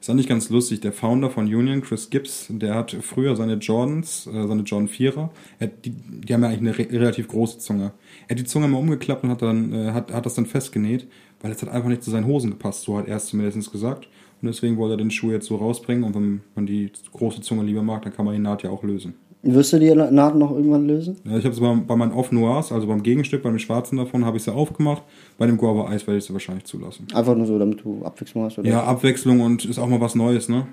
[0.04, 0.80] ist eigentlich ganz lustig.
[0.80, 5.30] Der Founder von Union, Chris Gibbs, der hat früher seine Jordans, äh, seine Jordan 4er,
[5.58, 7.92] er hat die, die haben ja eigentlich eine re relativ große Zunge.
[8.28, 11.06] Er hat die Zunge mal umgeklappt und hat dann, äh, hat, hat das dann festgenäht,
[11.40, 14.08] weil es hat einfach nicht zu seinen Hosen gepasst, so hat er es zumindest gesagt.
[14.44, 17.62] Und deswegen wollte er den Schuh jetzt so rausbringen und wenn man die große Zunge
[17.62, 19.14] lieber mag, dann kann man die Naht ja auch lösen.
[19.42, 21.16] Wirst du die Naht noch irgendwann lösen?
[21.24, 23.96] Ja, ich habe es bei, bei meinen Off Noirs, also beim Gegenstück, bei dem schwarzen
[23.96, 25.02] davon, habe ich sie aufgemacht.
[25.38, 27.06] Bei dem Guava Eis werde ich sie wahrscheinlich zulassen.
[27.14, 28.58] Einfach nur so, damit du Abwechslung hast?
[28.58, 28.68] Oder?
[28.68, 30.66] Ja, Abwechslung und ist auch mal was Neues, ne?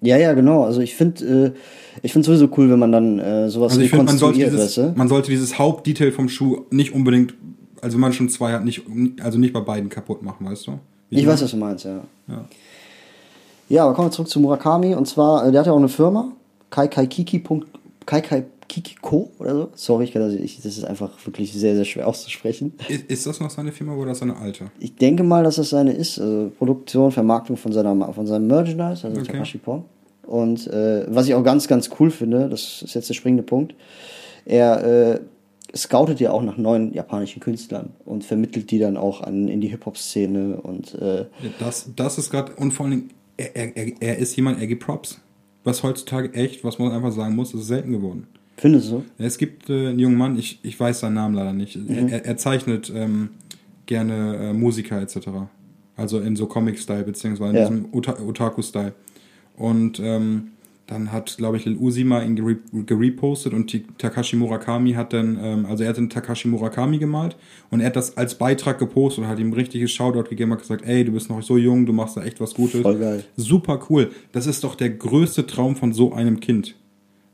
[0.00, 0.62] ja, ja, genau.
[0.62, 3.90] Also ich finde äh, ich finde sowieso cool, wenn man dann äh, sowas Also ich
[3.90, 4.92] finde, man sollte dieses, weißt du?
[4.94, 7.34] man sollte dieses Hauptdetail vom Schuh nicht unbedingt,
[7.80, 8.82] also wenn man schon zwei hat, nicht,
[9.20, 10.78] also nicht bei beiden kaputt machen, weißt du?
[11.10, 12.00] Wie Ich weiß, was du meinst, ja.
[12.28, 12.44] Ja.
[13.68, 14.94] Ja, aber kommen wir zurück zu Murakami.
[14.94, 16.32] Und zwar, äh, der hat ja auch eine Firma,
[16.70, 17.42] Kaikaikiki.
[18.06, 19.68] Kaikaikiki.co oder so.
[19.74, 22.74] Sorry, ich kann das, ich, das ist einfach wirklich sehr, sehr schwer auszusprechen.
[22.88, 24.66] Ist, ist das noch seine Firma oder ist das seine alte?
[24.78, 26.18] Ich denke mal, dass das seine ist.
[26.18, 29.32] Also Produktion, Vermarktung von, seiner, von seinem Merchandise, also Okay.
[29.32, 29.84] Takashi Pon.
[30.26, 33.74] Und äh, was ich auch ganz, ganz cool finde, das ist jetzt der springende Punkt,
[34.46, 35.20] er äh,
[35.76, 39.68] scoutet ja auch nach neuen japanischen Künstlern und vermittelt die dann auch an, in die
[39.68, 41.26] Hip-Hop-Szene und äh,
[41.58, 44.82] Das, das ist gerade, und vor allen Dingen, er, er, er- ist jemand, er gibt
[44.84, 45.20] Props.
[45.64, 48.26] Was heutzutage echt, was man einfach sagen muss, ist selten geworden.
[48.58, 49.02] findest du?
[49.18, 51.76] Es gibt äh, einen jungen Mann, ich, ich weiß seinen Namen leider nicht.
[51.76, 52.08] Mhm.
[52.08, 53.30] Er, er zeichnet ähm,
[53.86, 55.28] gerne äh, Musiker etc.
[55.96, 57.68] Also in so Comic-Style, beziehungsweise in Ja.
[57.68, 58.92] diesem Ota- Otaku-Style.
[59.56, 60.48] Und ähm,
[60.86, 65.38] dann hat, glaube ich, Lil Uzi mal ihn gere gerepostet und Takashi Murakami hat dann,
[65.42, 67.36] ähm, also er hat den Takashi Murakami gemalt
[67.70, 70.60] und er hat das als Beitrag gepostet und hat ihm ein richtiges Shoutout gegeben, hat
[70.60, 72.82] gesagt, ey, du bist noch so jung, du machst da echt was Gutes.
[72.82, 73.24] Voll geil.
[73.36, 74.10] Super cool.
[74.32, 76.74] Das ist doch der größte Traum von so einem Kind.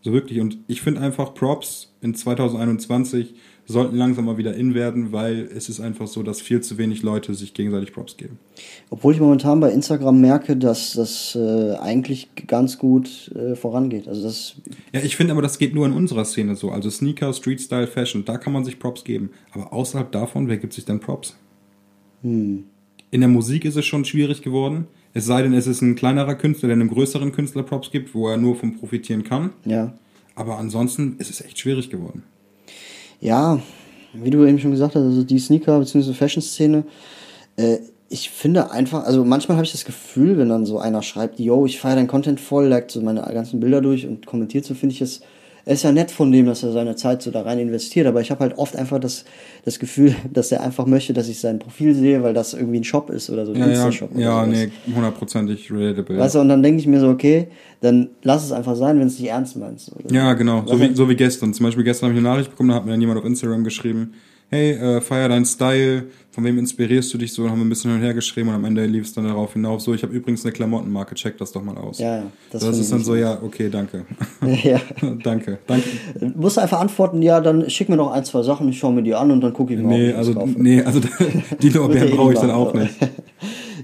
[0.03, 0.41] So wirklich.
[0.41, 3.35] Und ich finde einfach, Props in 2021
[3.71, 7.03] sollten langsam mal wieder in werden, weil es ist einfach so, dass viel zu wenig
[7.03, 8.39] Leute sich gegenseitig Props geben.
[8.91, 14.09] Obwohl ich momentan bei Instagram merke, dass das äh, eigentlich ganz gut äh, vorangeht.
[14.09, 14.57] Also das
[14.93, 16.71] Ja, ich finde aber, das geht nur in unserer Szene so.
[16.71, 19.31] Also Sneaker, Street Style, Fashion, da kann man sich Props geben.
[19.53, 21.37] Aber außerhalb davon, wer gibt sich denn Props?
[22.23, 22.65] In
[23.11, 24.87] der Musik ist es schon schwierig geworden.
[25.15, 28.29] Es sei denn, es ist ein kleinerer Künstler, der einem größeren Künstler Props gibt, wo
[28.29, 29.51] er nur vom profitieren kann.
[29.65, 29.95] ja.
[30.37, 32.23] Aber ansonsten ist es echt schwierig geworden.
[33.21, 33.61] Ja,
[34.15, 36.13] wie du eben schon gesagt hast, also die Sneaker- bzw.
[36.15, 36.85] Fashion-Szene,
[37.57, 37.79] äh,
[38.09, 41.65] ich finde einfach, also manchmal habe ich das Gefühl, wenn dann so einer schreibt, yo,
[41.67, 44.95] ich feiere dein Content voll, liked so meine ganzen Bilder durch und kommentiert so, finde
[44.95, 45.21] ich es,
[45.71, 48.31] ist ja nett von dem, dass er seine Zeit so da rein investiert, aber ich
[48.31, 49.25] habe halt oft einfach das,
[49.65, 52.85] das Gefühl, dass er einfach möchte, dass ich sein Profil sehe, weil das irgendwie ein
[52.85, 54.59] Shop ist oder so, ein Ja, ja, Insta-Shop ja sowas.
[54.59, 56.19] nee, hundertprozentig relatable.
[56.19, 57.49] Weißt du, und dann denke ich mir so, okay,
[57.81, 59.93] dann lass es einfach sein, wenn es nicht ernst meinst.
[59.95, 60.13] Oder?
[60.15, 60.65] Ja, genau.
[60.67, 61.55] So wie, so wie gestern.
[61.55, 63.65] Zum Beispiel gestern habe ich eine Nachricht bekommen, da hat mir dann jemand auf Instagram
[63.65, 64.15] geschrieben,
[64.51, 67.69] hey, äh, feier deinen Style, von wem inspirierst du dich so, und haben wir ein
[67.69, 70.03] bisschen hin und her geschrieben und am Ende lief es dann darauf hinauf, so, ich
[70.03, 71.99] habe übrigens eine Klamottenmarke, check das doch mal aus.
[71.99, 74.05] Ja, ja, das, das ist dann so, ja, okay, danke.
[74.63, 74.81] Ja.
[75.23, 75.89] danke, danke.
[76.19, 79.03] Du musst einfach antworten, ja, dann schick mir noch ein, zwei Sachen, ich schaue mir
[79.03, 81.01] die an und dann gucke ich mir Nee, also, das nee, also
[81.63, 82.95] die Lorbeeren brauche ich dann auch nicht.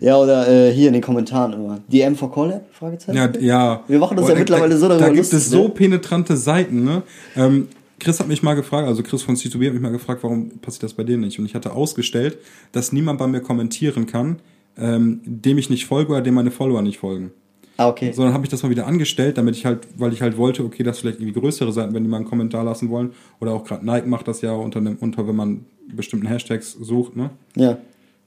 [0.00, 1.78] Ja, oder äh, hier in den Kommentaren immer.
[1.88, 2.62] DM for Collab?
[2.72, 3.16] Fragezeichen?
[3.16, 3.82] Ja, ja.
[3.88, 5.68] Wir machen uns Boah, ja mittlerweile so da, darüber Da gibt lustig, es so ne?
[5.70, 7.02] penetrante Seiten, ne?
[7.34, 10.58] Ähm, Chris hat mich mal gefragt, also Chris von C2B hat mich mal gefragt, warum
[10.58, 11.38] passiert das bei dir nicht?
[11.38, 12.38] Und ich hatte ausgestellt,
[12.72, 14.40] dass niemand bei mir kommentieren kann,
[14.76, 17.32] ähm, dem ich nicht folge oder dem meine Follower nicht folgen.
[17.78, 18.12] Ah, okay.
[18.12, 20.82] Sondern habe ich das mal wieder angestellt, damit ich halt, weil ich halt wollte, okay,
[20.82, 23.84] dass vielleicht irgendwie größere Seiten, wenn die mal einen Kommentar lassen wollen, oder auch gerade
[23.84, 27.30] Nike macht das ja unter, einem, unter, wenn man bestimmten Hashtags sucht, ne?
[27.54, 27.78] Ja.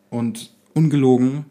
[0.10, 1.46] und ungelogen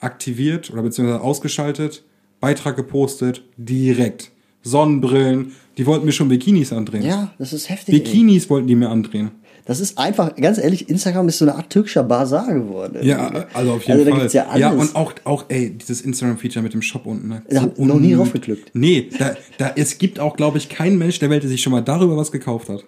[0.00, 2.04] aktiviert oder beziehungsweise ausgeschaltet,
[2.40, 4.30] Beitrag gepostet, direkt.
[4.62, 7.02] Sonnenbrillen, die wollten mir schon Bikinis andrehen.
[7.06, 7.94] Ja, das ist heftig.
[7.94, 8.00] Ey.
[8.00, 9.30] Bikinis wollten die mir andrehen.
[9.64, 12.98] Das ist einfach, ganz ehrlich, Instagram ist so eine Art türkischer Bazar geworden.
[13.00, 14.20] Ja, irgendwie, also auf jeden also, Da Fall.
[14.20, 14.90] gibt's ja, alles.
[14.90, 17.28] und auch, auch, ey, dieses Instagram-Feature mit dem Shop unten.
[17.28, 17.42] Ne?
[17.48, 18.16] Ich noch nie unnötig.
[18.16, 18.70] draufgeklickt.
[18.74, 21.70] Nee, da, da, es gibt auch, glaube ich, keinen Mensch der Welt, der sich schon
[21.70, 22.84] mal darüber was gekauft hat.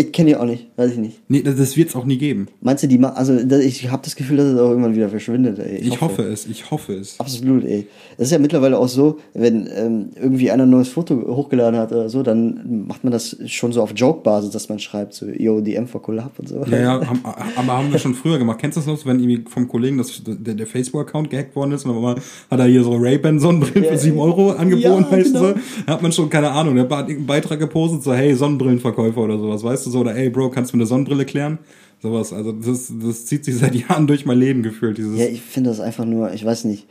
[0.00, 1.20] Ich kenne die auch nicht, weiß ich nicht.
[1.28, 2.48] Nee, das, das wird es auch nie geben.
[2.62, 5.58] Meinst du, die ma also ich habe das Gefühl, dass es auch irgendwann wieder verschwindet,
[5.58, 5.76] ey.
[5.76, 7.20] Ich, hoffe es, ich hoffe es.
[7.20, 7.86] Absolut, ey.
[8.16, 11.92] Es ist ja mittlerweile auch so, wenn ähm, irgendwie einer ein neues Foto hochgeladen hat
[11.92, 15.60] oder so, dann macht man das schon so auf Joke-Basis, dass man schreibt, so, yo,
[15.60, 16.64] DM for Collab und so.
[16.70, 17.20] Ja, ja, haben,
[17.56, 18.58] aber haben wir schon früher gemacht.
[18.58, 21.84] Kennst du das noch, wenn irgendwie vom Kollegen das, der, der Facebook-Account gehackt worden ist
[21.84, 22.14] und einmal
[22.50, 25.48] hat er hier so Ray-Ban-Sonnenbrillen Ja, für 7 Euro angeboten, ja, weißt genau.
[25.48, 25.60] du?
[25.84, 29.38] Da hat man schon, keine Ahnung, der hat irgendeinen Beitrag gepostet, so, hey, Sonnenbrillenverkäufer oder
[29.38, 31.58] sowas, weißt du so, oder hey, Bro, kannst du mir eine Sonnenbrille klären?
[32.02, 35.18] Sowas, also das, das zieht sich seit Jahren durch mein Leben gefühlt, dieses.
[35.18, 36.86] Ja, ich finde das einfach nur, ich weiß nicht.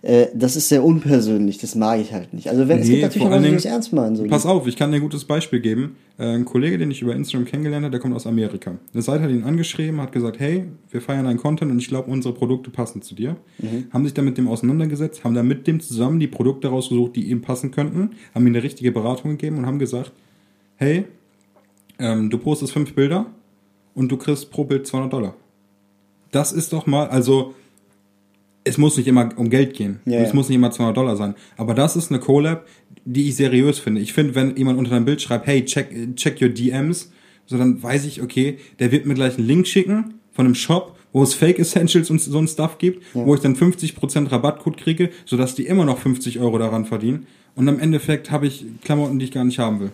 [0.00, 2.48] Äh, das ist sehr unpersönlich, das mag ich halt nicht.
[2.50, 4.16] Also wenn, es Nee, gibt natürlich auch Leute, die ernst meinen.
[4.16, 4.24] So.
[4.24, 5.96] Pass auf, ich kann dir ein gutes Beispiel geben.
[6.18, 8.76] Äh, Ein Kollege, den ich über Instagram kennengelernt habe, der kommt aus Amerika.
[8.92, 12.10] Eine Seite hat ihn angeschrieben, hat gesagt, hey, wir feiern deinen Content und ich glaube,
[12.10, 13.36] unsere Produkte passen zu dir.
[13.92, 17.30] Haben sich dann mit dem auseinandergesetzt, haben dann mit dem zusammen die Produkte rausgesucht, die
[17.30, 20.12] ihm passen könnten, haben ihm eine richtige Beratung gegeben und haben gesagt,
[20.76, 21.04] hey,
[21.98, 23.26] ähm, du postest fünf Bilder
[23.94, 25.34] und du kriegst pro Bild 200 Dollar.
[26.30, 27.54] Das ist doch mal, also
[28.64, 30.00] es muss nicht immer um Geld gehen.
[30.04, 30.34] Ja, es ja.
[30.34, 31.34] muss nicht immer 200 Dollar sein.
[31.56, 32.66] Aber das ist eine Collab,
[33.04, 34.00] die ich seriös finde.
[34.00, 37.12] Ich finde, wenn jemand unter einem Bild schreibt, hey, check, check your DMs,
[37.46, 40.96] so dann weiß ich, okay, der wird mir gleich einen Link schicken von einem Shop,
[41.12, 45.10] wo es Fake Essentials und so ein Stuff gibt, wo ich dann 50% Rabattcode kriege,
[45.26, 47.26] sodass die immer noch 50 Euro daran verdienen.
[47.54, 49.92] Und am Endeffekt habe ich Klamotten, die ich gar nicht haben will.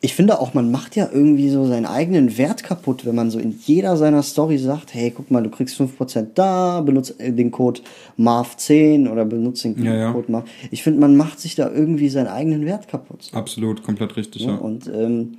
[0.00, 3.38] Ich finde auch, man macht ja irgendwie so seinen eigenen Wert kaputt, wenn man so
[3.38, 7.50] in jeder seiner Story sagt, hey, guck mal, du kriegst 5% da, benutzt äh, den
[7.50, 7.80] Code
[8.18, 10.12] MARV10 oder benutzt den Ja, ja.
[10.12, 10.44] Code MARV.
[10.70, 13.30] Ich finde, man macht sich da irgendwie seinen eigenen Wert kaputt.
[13.32, 14.56] Absolut, komplett richtig, Ja, ja.
[14.56, 15.38] Und ähm,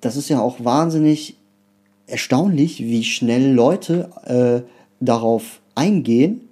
[0.00, 1.36] das ist ja auch wahnsinnig
[2.06, 4.68] erstaunlich, wie schnell Leute äh,
[5.00, 6.42] darauf eingehen,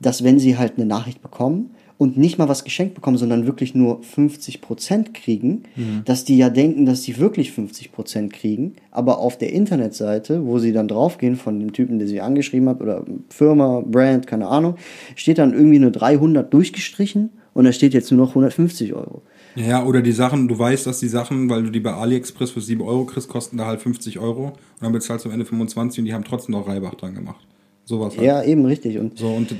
[0.00, 3.74] dass wenn sie halt eine Nachricht bekommen und nicht mal was geschenkt bekommen, sondern wirklich
[3.74, 5.62] nur 50% kriegen,
[6.04, 10.72] dass die ja denken, dass sie wirklich 50% kriegen, aber auf der Internetseite, wo sie
[10.72, 14.76] dann draufgehen von dem Typen, der sie angeschrieben hat, oder Firma, Brand, keine Ahnung,
[15.14, 19.22] steht dann irgendwie nur 300 durchgestrichen und da steht jetzt nur noch 150 Euro.
[19.54, 22.60] Ja, oder die Sachen, du weißt, dass die Sachen, weil du die bei AliExpress für
[22.60, 26.00] 7 Euro kriegst, kosten da halt 50 Euro und dann bezahlst du am Ende 25
[26.00, 27.46] und die haben trotzdem noch Reibach dran gemacht.
[27.88, 28.26] Sowas halt.
[28.26, 28.98] Ja, eben richtig.
[28.98, 29.54] Und So, und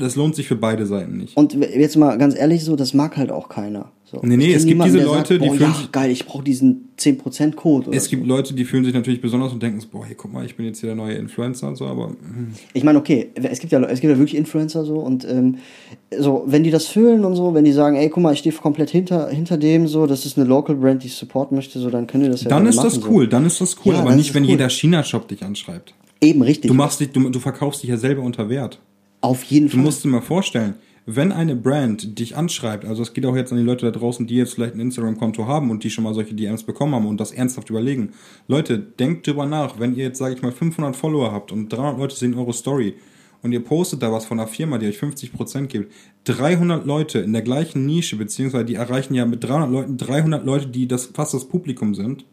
[0.00, 1.36] das, lohnt sich für beide Seiten nicht.
[1.36, 3.90] Und jetzt mal ganz ehrlich so, das mag halt auch keiner.
[4.04, 4.20] So.
[4.22, 6.90] Nee, nee, es gibt diese Leute, die boah, fühlen ja, sich- geil, ich brauche diesen
[6.98, 7.90] 10% Code.
[7.92, 10.44] Es gibt Leute, die fühlen sich natürlich besonders und denken, so, boah, hier, guck mal,
[10.44, 13.58] ich bin jetzt hier der neue Influencer und so, aber hm, Ich meine, okay, es
[13.58, 15.56] gibt ja es gibt ja wirklich Influencer so und ähm,
[16.16, 18.54] so, wenn die das fühlen und so, wenn die sagen, ey, guck mal, ich stehe
[18.54, 21.88] komplett hinter, hinter dem so, das ist eine Local Brand, die ich supporten möchte, so,
[21.90, 23.08] dann können die das ja dann ist machen, das so.
[23.08, 24.50] cool, dann ist das cool, Ja, aber nicht, wenn cool.
[24.50, 25.94] jeder China-Shop dich anschreibt.
[26.22, 26.68] Eben richtig.
[26.68, 28.80] Du machst dich, du, du verkaufst dich ja selber unter Wert.
[29.20, 29.82] Auf jeden Du Fall.
[29.84, 33.58] musst dir mal vorstellen, wenn eine Brand dich anschreibt, also es geht auch jetzt an
[33.58, 36.34] die Leute da draußen, die jetzt vielleicht ein Instagram-Konto haben und die schon mal solche
[36.34, 38.10] DMs bekommen haben und das ernsthaft überlegen.
[38.46, 41.98] Leute, denkt drüber nach, wenn ihr jetzt, sage ich mal, 500 Follower habt und 300
[41.98, 42.94] Leute sehen eure Story
[43.42, 45.92] und ihr postet da was von einer Firma, die euch 50% gibt,
[46.24, 50.68] 300 Leute in der gleichen Nische, beziehungsweise die erreichen ja mit 300 Leuten 300 Leute,
[50.68, 52.24] die das fast das Publikum sind,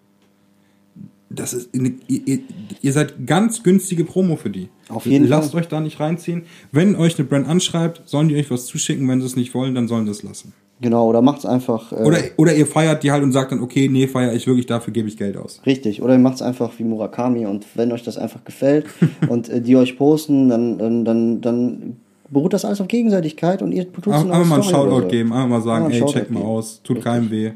[1.30, 2.40] das ist, eine, ihr,
[2.82, 4.70] ihr- seid ganz günstige Promo für die.
[4.90, 5.62] Auf jeden Lasst Fall.
[5.62, 6.44] euch da nicht reinziehen.
[6.72, 9.08] Wenn euch eine Brand anschreibt, sollen die euch was zuschicken.
[9.08, 10.54] Wenn sie es nicht wollen, dann sollen sie es lassen.
[10.82, 11.92] Genau, oder macht's einfach.
[11.92, 14.66] Äh, Oder, oder ihr feiert die halt und sagt dann, okay, nee, feier ich wirklich,
[14.66, 15.62] dafür gebe ich Geld aus.
[15.66, 18.86] Richtig, oder ihr macht's einfach wie Murakami und wenn euch das einfach gefällt
[19.28, 21.98] und äh, die euch posten, dann, dann, dann, dann
[22.30, 25.34] beruht das alles auf Gegenseitigkeit und ihr tut es in Einfach mal einen Shoutout geben,
[25.34, 27.12] einfach mal sagen, ey, check mal aus, tut Richtig.
[27.12, 27.52] keinem weh.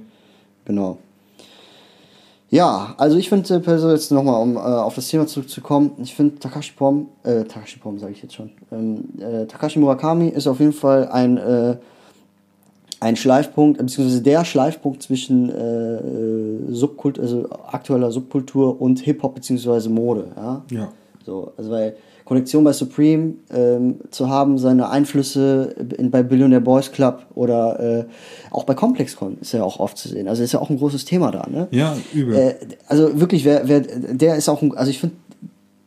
[0.66, 0.98] Genau.
[2.54, 6.38] Ja, also ich finde äh, jetzt nochmal, um äh, auf das Thema zurückzukommen, ich finde
[6.38, 10.60] Takashi Pom, äh, Takashi Pom sage ich jetzt schon, ähm, äh, Takashi Murakami ist auf
[10.60, 11.78] jeden Fall ein, äh,
[13.00, 20.28] ein Schleifpunkt, beziehungsweise der Schleifpunkt zwischen äh, Subkult, also aktueller Subkultur und Hip-Hop beziehungsweise Mode.
[20.36, 20.62] Ja?
[20.70, 20.92] Ja.
[21.26, 26.92] So, also weil Kollektion bei Supreme ähm, zu haben, seine Einflüsse in, bei Billionaire Boys
[26.92, 28.06] Club oder äh,
[28.52, 30.28] auch bei ComplexCon ist ja auch oft zu sehen.
[30.28, 31.68] Also ist ja auch ein großes Thema da, ne?
[31.72, 32.36] Ja, übel.
[32.36, 32.56] Äh,
[32.88, 35.16] also wirklich, wer, wer, der ist auch, ein, also ich finde,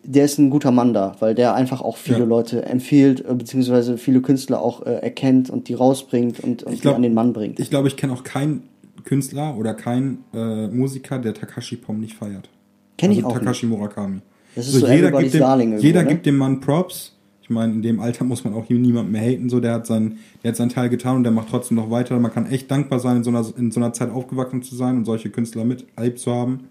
[0.05, 2.25] der ist ein guter Mann da, weil der einfach auch viele Ja.
[2.25, 6.81] Leute empfiehlt, äh, beziehungsweise viele Künstler auch äh, erkennt und die rausbringt und, und Ich
[6.83, 7.59] glaub- die an den Mann bringt.
[7.59, 8.65] Ich glaube, ich kenne auch keinen
[9.05, 12.49] Künstler oder keinen äh, Musiker, der Takashi Pom nicht feiert.
[12.99, 14.21] Kenn ich also auch Takashi Murakami.
[14.57, 16.09] Das ist so everybody's gibt dem, irgendwo, jeder ne?
[16.09, 17.13] gibt dem Mann Props.
[17.43, 19.49] Ich meine, in dem Alter muss man auch hier niemand mehr haten.
[19.49, 22.19] So, der hat sein, der hat seinen Teil getan und der macht trotzdem noch weiter.
[22.19, 24.97] Man kann echt dankbar sein, in so einer, in so einer Zeit aufgewachsen zu sein
[24.97, 26.65] und solche Künstler miterlebt zu haben.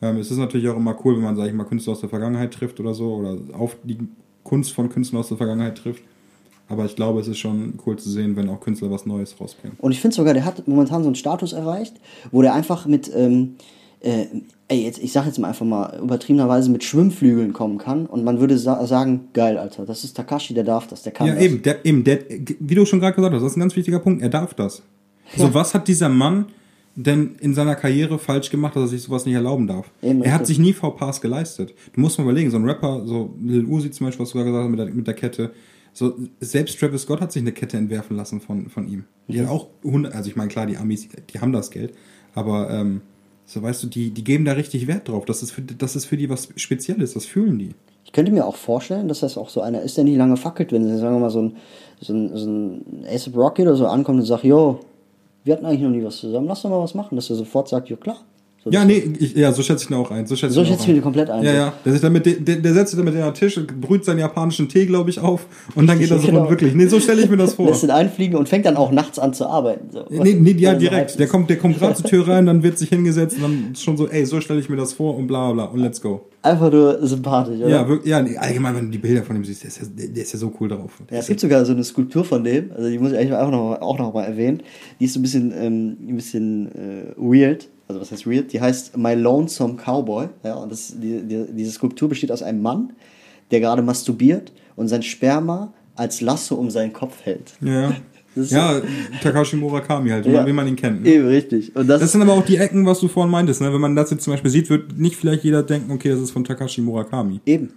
[0.00, 2.08] Ähm, es ist natürlich auch immer cool, wenn man, sag ich mal, Künstler aus der
[2.08, 3.98] Vergangenheit trifft oder so oder auf die
[4.44, 6.02] Kunst von Künstlern aus der Vergangenheit trifft.
[6.68, 9.76] Aber ich glaube, es ist schon cool zu sehen, wenn auch Künstler was Neues rausbringen.
[9.80, 11.94] Und ich finde sogar, der hat momentan so einen Status erreicht,
[12.30, 13.56] wo der einfach mit, ähm,
[14.00, 14.26] äh,
[14.68, 18.38] ey, jetzt, ich sag jetzt mal einfach mal übertriebenerweise mit Schwimmflügeln kommen kann und man
[18.40, 21.42] würde sa sagen, geil, Alter, das ist Takashi, der darf das, der kann Ja, das.
[21.42, 22.18] eben, der, eben der,
[22.60, 24.22] wie du schon gerade gesagt hast, das ist ein ganz wichtiger Punkt.
[24.22, 24.82] Er darf das.
[25.36, 26.46] So, was hat dieser Mann
[26.94, 29.90] denn in seiner Karriere falsch gemacht, dass er sich sowas nicht erlauben darf?
[30.02, 30.56] Eben, er hat richtig.
[30.56, 31.74] sich nie VPs geleistet.
[31.92, 34.50] Du musst mal überlegen, so ein Rapper, so Lil Uzi zum Beispiel, was du gerade
[34.50, 35.52] gesagt hast mit der, mit der Kette,
[35.92, 39.04] so, selbst Travis Scott hat sich eine Kette entwerfen lassen von, von ihm.
[39.28, 41.92] Die hat auch 100, also ich meine, klar, die Amis, die haben das Geld,
[42.34, 43.00] aber, ähm,
[43.48, 45.24] so weißt du, die, die geben da richtig Wert drauf.
[45.24, 47.70] Das ist, für, das ist für die was Spezielles, das fühlen die.
[48.04, 50.70] Ich könnte mir auch vorstellen, dass das auch so einer ist, der nicht lange fackelt,
[50.70, 51.56] wenn sagen wir mal so ein,
[51.98, 54.80] so ein, so ein ASAP Rocky oder so ankommt und sagt, yo,
[55.44, 57.68] wir hatten eigentlich noch nie was zusammen, lass doch mal was machen, dass er sofort
[57.68, 58.18] sagt, ja klar.
[58.64, 60.26] So, Ja, nee, ich, ja, so schätze ich ihn auch ein.
[60.26, 61.56] So schätze So ich ihn schätze ich ihn komplett ein, Ja, so.
[61.56, 61.72] ja.
[61.84, 64.18] Der, sich dann mit de, der, der setzt sich dann mit den Tisch brüht seinen
[64.18, 65.46] japanischen Tee, glaube ich, auf.
[65.76, 66.50] Und dann geht er sofort Genau.
[66.50, 66.74] wirklich.
[66.74, 67.66] Nee, so stelle ich mir das vor.
[67.66, 69.90] lässt ihn einfliegen und fängt dann auch nachts an zu arbeiten.
[69.92, 70.04] So.
[70.10, 71.18] Nee, nee, ja, direkt.
[71.20, 73.82] Der kommt, der kommt gerade zur Tür rein, dann wird sich hingesetzt und dann ist
[73.84, 76.22] schon so, ey, so stelle ich mir das vor und bla bla und let's go.
[76.42, 77.68] Einfach nur sympathisch, oder?
[77.68, 79.86] Ja, wirklich, ja, nee, allgemein, wenn du die Bilder von ihm siehst, der ist ja,
[79.88, 80.92] der, der ist ja so cool drauf.
[81.10, 83.50] Ja, es gibt sogar so eine Skulptur von dem, also die muss ich eigentlich auch
[83.50, 84.62] noch, auch noch mal erwähnen.
[85.00, 87.68] Die ist so ein bisschen, ähm, ein bisschen äh, weird.
[87.88, 88.52] Also was heißt weird?
[88.52, 90.28] Die heißt My Lonesome Cowboy.
[90.44, 92.92] Ja, und das, die, die, diese Skulptur besteht aus einem Mann,
[93.50, 97.54] der gerade masturbiert und sein Sperma als Lasso um seinen Kopf hält.
[97.60, 97.92] Ja.
[98.36, 98.80] Ja,
[99.20, 100.36] Takashi Murakami halt, wie Ja.
[100.40, 101.02] man- wie man ihn kennt.
[101.02, 101.08] Ne?
[101.12, 101.74] Eben richtig.
[101.74, 103.60] Und das, Das sind aber auch die Ecken, was du vorhin meintest.
[103.60, 103.72] Ne?
[103.72, 106.30] Wenn man das jetzt zum Beispiel sieht, wird nicht vielleicht jeder denken, okay, das ist
[106.30, 107.40] von Takashi Murakami.
[107.46, 107.70] eben.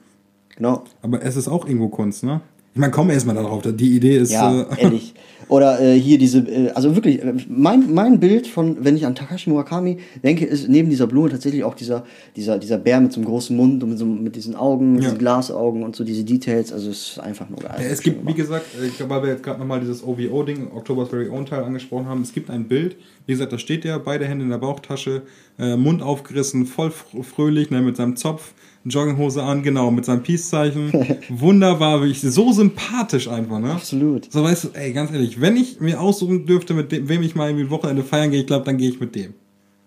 [0.56, 0.84] Genau.
[1.02, 2.42] Aber es ist auch irgendwo Kunst, ne?
[2.74, 3.64] Ich meine, komm erst mal darauf.
[3.64, 4.32] Die Idee ist.
[4.32, 5.14] Ja, äh, ehrlich.
[5.50, 9.16] Oder äh, hier diese, äh, also wirklich, äh, mein, mein Bild von, wenn ich an
[9.16, 12.06] Takashi Murakami denke, ist neben dieser Blume tatsächlich auch dieser,
[12.38, 15.04] dieser, dieser Bär mit so einem großen Mund und mit, so, mit diesen Augen, mit
[15.04, 15.10] Ja.
[15.10, 16.72] diesen Glasaugen und so diese Details.
[16.72, 17.76] Also es ist einfach nur geil.
[17.80, 20.72] Ja, es gibt, wie gesagt, äh, ich glaube, weil wir jetzt gerade nochmal dieses OVO-Ding,
[20.74, 24.00] October's Very Own Teil angesprochen haben, es gibt ein Bild, wie gesagt, da steht der,
[24.00, 25.24] beide Hände in der Bauchtasche,
[25.60, 28.54] äh, Mund aufgerissen, voll fr fröhlich, ne, mit seinem Zopf,
[28.86, 30.92] Jogginghose an, genau, mit seinem Peace-Zeichen.
[31.30, 33.72] Wunderbar, wirklich, so sympathisch einfach, ne?
[33.72, 34.32] Absolut.
[34.32, 37.36] So, weißt du, ey, ganz ehrlich, wenn ich mir aussuchen dürfte, mit dem, wem ich
[37.36, 39.34] mal irgendwie Wochenende feiern gehe, ich glaube, dann gehe ich mit dem.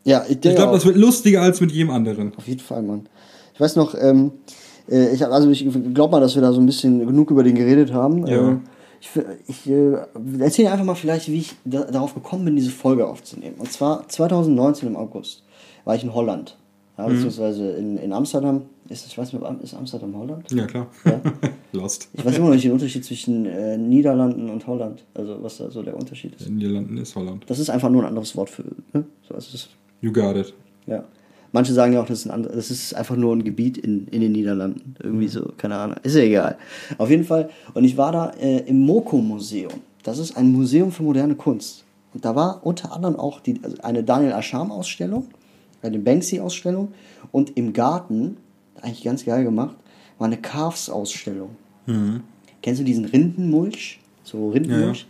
[0.04, 2.32] Ja, ich, Ich glaube, das wird lustiger als mit jedem anderen.
[2.36, 3.08] Auf jeden Fall, Mann.
[3.54, 4.32] Ich weiß noch, ähm,
[4.90, 7.42] äh, ich hab, also ich glaub mal, dass wir da so ein bisschen genug über
[7.42, 8.26] den geredet haben.
[8.26, 8.50] Ja.
[8.50, 8.56] Äh,
[9.00, 9.10] ich
[9.48, 9.96] ich äh,
[10.38, 13.56] erzähle einfach mal vielleicht, wie ich da, darauf gekommen bin, diese Folge aufzunehmen.
[13.58, 15.42] Und zwar 2019 im August
[15.84, 16.56] war ich in Holland.
[16.96, 17.02] Mhm.
[17.02, 18.62] Ja, beziehungsweise in, in Amsterdam.
[18.88, 20.50] Ist, ich weiß nicht, ob- ist Amsterdam Holland?
[20.52, 20.86] Ja, klar.
[21.04, 21.20] Ja.
[21.72, 22.08] Lost.
[22.12, 25.04] Ich weiß immer noch nicht den Unterschied zwischen äh, Niederlanden und Holland.
[25.14, 26.46] Also was da so der Unterschied ist.
[26.48, 27.44] In Niederlanden ist Holland.
[27.46, 28.62] Das ist einfach nur ein anderes Wort für.
[28.92, 29.04] Ne?
[29.28, 29.68] So, also es ist
[30.02, 30.52] You got it.
[30.86, 31.04] ja.
[31.52, 34.20] Manche sagen ja auch, das ist, ein das ist einfach nur ein Gebiet in, in
[34.22, 34.96] den Niederlanden.
[35.00, 35.96] Irgendwie so, keine Ahnung.
[36.02, 36.58] Ist ja egal.
[36.98, 37.48] Auf jeden Fall.
[37.74, 39.70] Und ich war da äh, im Moko-Museum.
[40.02, 41.84] Das ist ein Museum für moderne Kunst.
[42.12, 45.28] Und da war unter anderem auch die, also eine Daniel Ascham-Ausstellung,
[45.80, 46.88] eine Banksy-Ausstellung.
[47.30, 48.36] Und im Garten,
[48.82, 49.76] eigentlich ganz geil gemacht,
[50.18, 51.50] war eine Calves-Ausstellung.
[52.62, 54.00] Kennst du diesen Rindenmulch?
[54.22, 55.00] So Rindenmulch?
[55.00, 55.06] Ja,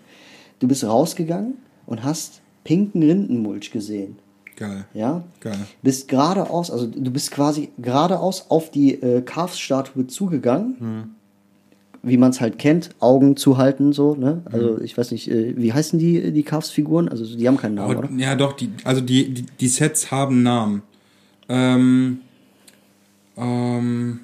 [0.61, 1.55] Du bist rausgegangen
[1.87, 4.16] und hast pinken Rindenmulch gesehen.
[4.57, 4.87] Geil.
[4.94, 5.24] Ja?
[5.40, 5.59] Geil.
[5.83, 10.77] Bist geradeaus, also du bist quasi geradeaus auf die äh, Calves-Statue zugegangen.
[10.79, 11.05] Hm.
[12.03, 14.42] Wie man es halt kennt, Augen zuhalten, so, ne?
[14.46, 14.55] Hm.
[14.55, 17.09] Also ich weiß nicht, äh, wie heißen die, die Calves-Figuren?
[17.09, 18.16] Also die haben keinen Namen, Aber, oder?
[18.16, 20.83] ja, doch, die, also die, die, die Sets haben Namen.
[21.48, 22.20] Ähm,
[23.37, 24.20] ähm,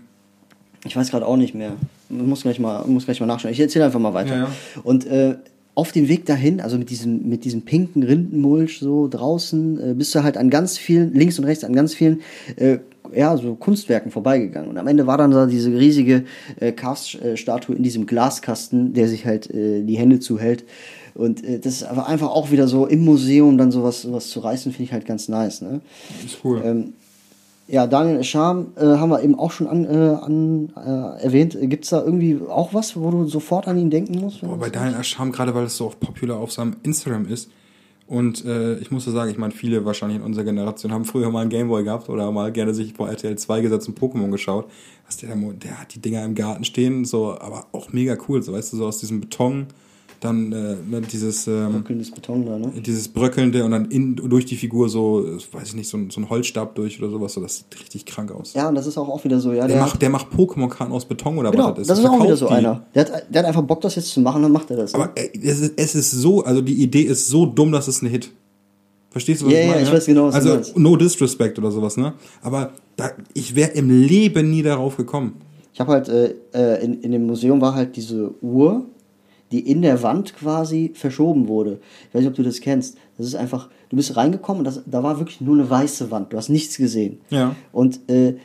[0.85, 1.73] Ich weiß gerade auch nicht mehr.
[2.09, 3.53] Ich muss gleich mal, muss gleich mal nachschauen.
[3.53, 4.35] Ich erzähle einfach mal weiter.
[4.35, 4.51] Ja, ja.
[4.83, 5.37] Und äh,
[5.75, 10.15] auf dem Weg dahin, also mit diesem, mit diesem pinken Rindenmulch so draußen, äh, bist
[10.15, 12.21] du halt an ganz vielen, links und rechts an ganz vielen,
[12.57, 12.79] äh,
[13.15, 14.71] ja, so Kunstwerken vorbeigegangen.
[14.71, 16.25] Und am Ende war dann da diese riesige
[16.59, 20.65] äh, Cast-Statue in diesem Glaskasten, der sich halt äh, die Hände zuhält.
[21.15, 24.41] Und äh, das ist aber einfach auch wieder so im Museum dann sowas, sowas zu
[24.41, 25.61] reißen, finde ich halt ganz nice.
[25.61, 25.81] Ne?
[26.25, 26.63] Ist cool.
[26.65, 26.93] Ähm,
[27.71, 31.57] ja, Daniel Scham äh, haben wir eben auch schon an, äh, an, äh, erwähnt.
[31.61, 34.41] Gibt es da irgendwie auch was, wo du sofort an ihn denken musst?
[34.41, 37.51] Boah, bei Daniel Ascham, gerade weil es so auf popular auf seinem Instagram ist.
[38.09, 41.31] Und äh, ich muss so sagen, ich meine, viele wahrscheinlich in unserer Generation haben früher
[41.31, 44.67] mal einen Gameboy gehabt oder mal gerne sich vor RTL 2 gesetzt und Pokémon geschaut.
[45.07, 48.53] Was der, der hat die Dinger im Garten stehen, so, aber auch mega cool, so
[48.53, 49.69] weißt du, so aus diesem Beton
[50.21, 52.73] dann äh, ne, dieses ähm, Bröckelndes Beton da, ne?
[52.85, 56.21] dieses bröckelnde und dann in, durch die Figur so, weiß ich nicht, so ein, so
[56.21, 58.53] ein Holzstab durch oder sowas, so das sieht richtig krank aus.
[58.53, 59.67] Ja, und das ist auch, auch wieder so, ja.
[59.67, 61.91] Der, macht, der macht Pokémon-Karten aus Beton oder genau, was das ist.
[61.91, 62.53] das ist auch wieder so die.
[62.53, 62.87] einer.
[62.95, 64.93] Der hat, der hat einfach Bock, das jetzt zu machen, dann macht er das.
[64.93, 64.99] ne?
[65.01, 68.03] Aber äh, es ist, es ist so, also die Idee ist so dumm, dass es
[68.03, 68.31] ein Hit.
[69.11, 69.83] Verstehst du, was Ja, ich ja, meine?
[69.85, 70.79] ich weiß genau, was du also, meinst.
[70.79, 72.13] no disrespect oder sowas, ne?
[72.43, 75.41] Aber da, ich wäre im Leben nie darauf gekommen.
[75.73, 78.85] Ich habe halt, äh, äh, in, in dem Museum war halt diese Uhr,
[79.53, 81.81] die in der Wand quasi verschoben wurde.
[82.09, 82.97] Ich weiß nicht, ob du das kennst.
[83.19, 86.33] Das ist einfach, du bist reingekommen und das, da war wirklich nur eine weiße Wand.
[86.33, 87.21] Du hast nichts gesehen.
[87.31, 87.55] Ja.
[87.73, 88.37] Und äh,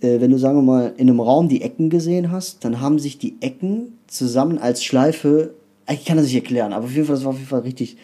[0.00, 2.98] äh, wenn du, sagen wir mal, in einem Raum die Ecken gesehen hast, dann haben
[2.98, 5.54] sich die Ecken zusammen als Schleife,
[5.90, 7.98] ich kann das nicht erklären, aber auf jeden Fall, das war auf jeden Fall richtig,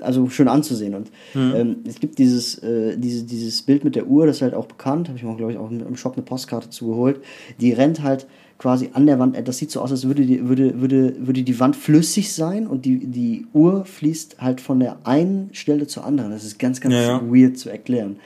[0.00, 0.94] also schön anzusehen.
[0.94, 4.54] Und ähm, es gibt dieses, äh, diese, dieses Bild mit der Uhr, das ist halt
[4.54, 7.20] auch bekannt, habe ich mir, glaube ich, auch im Shop eine Postkarte zugeholt.
[7.60, 8.26] Die rennt halt
[8.58, 11.42] quasi an der Wand, äh, das sieht so aus, als würde die, würde, würde, würde
[11.42, 16.04] die Wand flüssig sein und die, die Uhr fließt halt von der einen Stelle zur
[16.04, 16.32] anderen.
[16.32, 17.22] Das ist ganz, ganz Ja, ja.
[17.22, 18.16] weird zu erklären.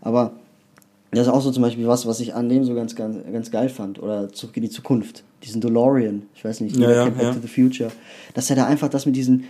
[0.00, 0.32] Aber
[1.10, 3.50] das ist auch so zum Beispiel was, was ich an dem so ganz, ganz, ganz
[3.50, 4.02] geil fand.
[4.02, 5.24] Oder Zurück in die Zukunft.
[5.42, 6.22] Diesen DeLorean.
[6.34, 7.32] Ich weiß nicht, Ja, ja, Back ja.
[7.32, 7.90] to the Future.
[8.34, 9.44] Dass er da einfach das mit diesen,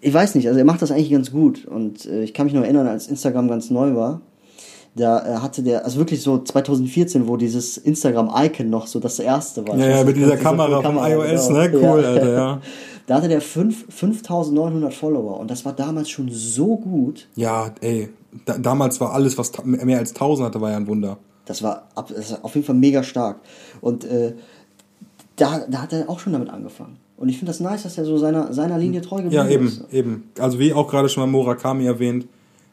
[0.00, 1.64] ich weiß nicht, also er macht das eigentlich ganz gut.
[1.64, 4.20] Und äh, ich kann mich noch erinnern, als Instagram ganz neu war,
[4.98, 9.66] da äh, hatte der, also wirklich so 2014, wo dieses Instagram-Icon noch so das erste
[9.66, 9.76] war.
[9.78, 11.70] Ja, ja, mit dieser diese Kamera vom iOS, ne?
[11.70, 11.94] genau.
[11.94, 12.60] Cool, Alter, ja.
[13.06, 17.26] Da hatte der fünf- 5900 Follower und das war damals schon so gut.
[17.36, 18.10] Ja, ey.
[18.44, 21.16] Da, damals war alles, was mehr als 1000 hatte, war ja ein Wunder.
[21.46, 23.40] Das war, das war auf jeden Fall mega stark.
[23.80, 24.34] Und äh,
[25.36, 26.98] da, da hat er auch schon damit angefangen.
[27.16, 29.66] Und ich finde das nice, dass er so seiner, seiner Linie treu geblieben Ja, eben,
[29.66, 29.82] ist.
[29.92, 30.30] eben.
[30.38, 32.26] Also wie auch gerade schon mal Murakami erwähnt,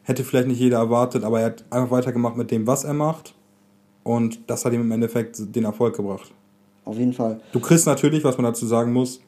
[0.05, 3.35] hätte vielleicht nicht jeder erwartet, aber er hat einfach weitergemacht mit dem, was er macht.
[4.03, 6.31] Und das hat ihm im Endeffekt den Erfolg gebracht.
[6.85, 7.41] Auf jeden Fall.
[7.51, 9.19] Du kriegst natürlich, was man dazu sagen muss,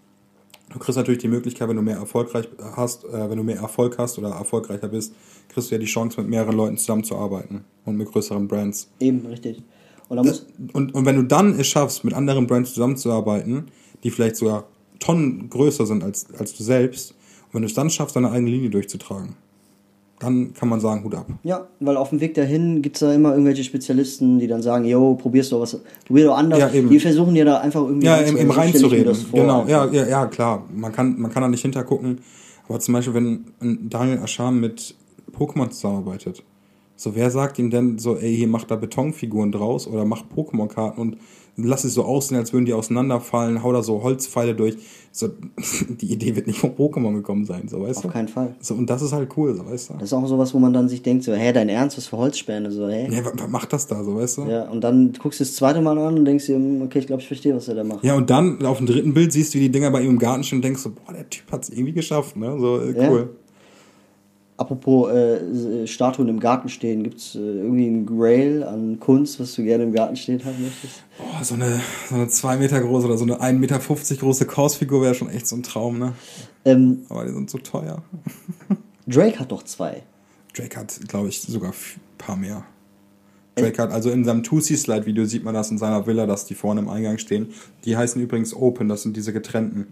[0.71, 3.97] du kriegst natürlich die Möglichkeit, wenn du mehr erfolgreich hast, äh, wenn du mehr Erfolg
[3.97, 5.15] hast oder erfolgreicher bist,
[5.49, 8.87] kriegst du ja die Chance, mit mehreren Leuten zusammenzuarbeiten und mit größeren Brands.
[8.99, 9.63] Eben, richtig.
[10.09, 13.65] Und da muss, Und, und wenn du dann es schaffst, mit anderen Brands zusammenzuarbeiten,
[14.03, 14.65] die vielleicht sogar
[14.99, 17.11] Tonnen größer sind als, als du selbst,
[17.47, 19.35] und wenn du es dann schaffst, deine eigene Linie durchzutragen,
[20.19, 21.27] dann kann man sagen, Hut ab.
[21.43, 24.85] ja, weil auf dem Weg dahin gibt es da immer irgendwelche Spezialisten, die dann sagen,
[24.85, 26.59] yo, probierst doch was, probier doch anders.
[26.59, 26.89] Ja, eben.
[26.89, 29.15] Die versuchen dir da einfach irgendwie Ja, ich mir reinzureden.
[29.31, 30.63] Genau, ja, ja, ja, klar.
[30.73, 32.19] Man kann, man kann da nicht hintergucken.
[32.67, 34.95] Aber zum Beispiel, wenn Daniel Ascham mit
[35.37, 36.43] Pokémon zusammenarbeitet,
[36.95, 40.99] so wer sagt ihm denn so, ey, hier macht da Betonfiguren draus oder macht Pokémon-Karten
[40.99, 41.17] und
[41.57, 44.77] lass es so aussehen, als würden die auseinanderfallen, hau da so Holzpfeile durch.
[45.11, 45.29] So,
[45.89, 48.09] die Idee wird nicht von Pokémon gekommen sein, so weißt Auf du?
[48.09, 48.55] keinen Fall.
[48.59, 49.93] So, und das ist halt cool, so weißt du?
[49.95, 52.17] Das ist auch sowas, wo man dann sich denkt, so, hä, dein Ernst, was für
[52.17, 53.07] Holzspäne, so, hä?
[53.11, 54.41] Ja, was, macht das da, so weißt du?
[54.43, 57.07] Ja, und dann guckst du das zweite Mal an und denkst dir, hm, okay, ich
[57.07, 58.03] glaube, ich verstehe, was er da macht.
[58.03, 60.19] Ja, und dann auf dem dritten Bild siehst du, wie die Dinger bei ihm im
[60.19, 62.55] Garten stehen und denkst so, boah, der Typ hat es irgendwie geschafft, ne?
[62.59, 63.27] So, äh, Ja.
[64.57, 69.53] Apropos äh, Statuen im Garten stehen, gibt es äh, irgendwie ein Grail an Kunst, was
[69.53, 71.03] du gerne im Garten stehen haben möchtest?
[71.19, 71.79] Boah, so eine,
[72.09, 75.45] so eine 2 Meter große oder so eine 1,50 Meter große Kausfigur wäre schon echt
[75.45, 76.13] so ein Traum, ne?
[76.65, 78.01] Ähm, Aber die sind so teuer.
[79.07, 80.01] Drake hat doch zwei.
[80.55, 82.65] Drake hat, glaube ich, sogar ein paar mehr.
[83.53, 86.81] Drake hat, also in seinem 2C-Slide-Video sieht man das in seiner Villa, dass die vorne
[86.81, 87.53] im Eingang stehen.
[87.85, 89.87] Die heißen übrigens Open, das sind diese getrennten.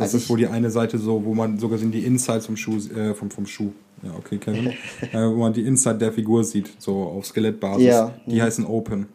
[0.00, 2.56] Das Also ist, wo die eine Seite so, wo man sogar sind die Insides vom
[2.56, 3.72] Schuh, äh, vom, vom Schuh.
[4.02, 4.68] Ja, okay, Kevin.
[5.12, 7.86] äh, wo man die Inside der Figur sieht, so auf Skelettbasis.
[7.86, 8.14] Ja.
[8.26, 9.06] Die heißen Open.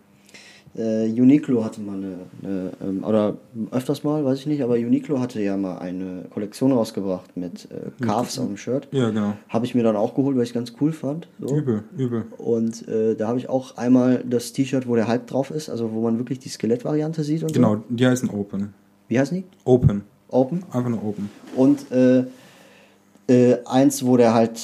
[0.78, 3.38] Äh, Uniqlo hatte mal eine, eine ähm, oder
[3.72, 8.04] öfters mal, weiß ich nicht, aber Uniqlo hatte ja mal eine Kollektion rausgebracht mit äh,
[8.06, 8.90] Calves auf dem Shirt.
[8.92, 9.38] Ja, genau.
[9.48, 11.30] Habe ich mir dann auch geholt, weil ich ganz cool fand.
[11.40, 11.56] So.
[11.58, 12.26] Übel, übel.
[12.38, 15.94] Und äh, da habe ich auch einmal das T-Shirt, wo der Hype drauf ist, also
[15.94, 17.56] wo man wirklich die Skelettvariante sieht und so.
[17.56, 18.74] Genau, die heißen Open.
[19.08, 19.46] Wie heißen die?
[19.64, 20.04] Open.
[20.36, 20.64] Open.
[20.72, 21.30] Einfach nur Open.
[21.56, 22.26] Und äh,
[23.28, 24.60] äh, eins, wo der halt,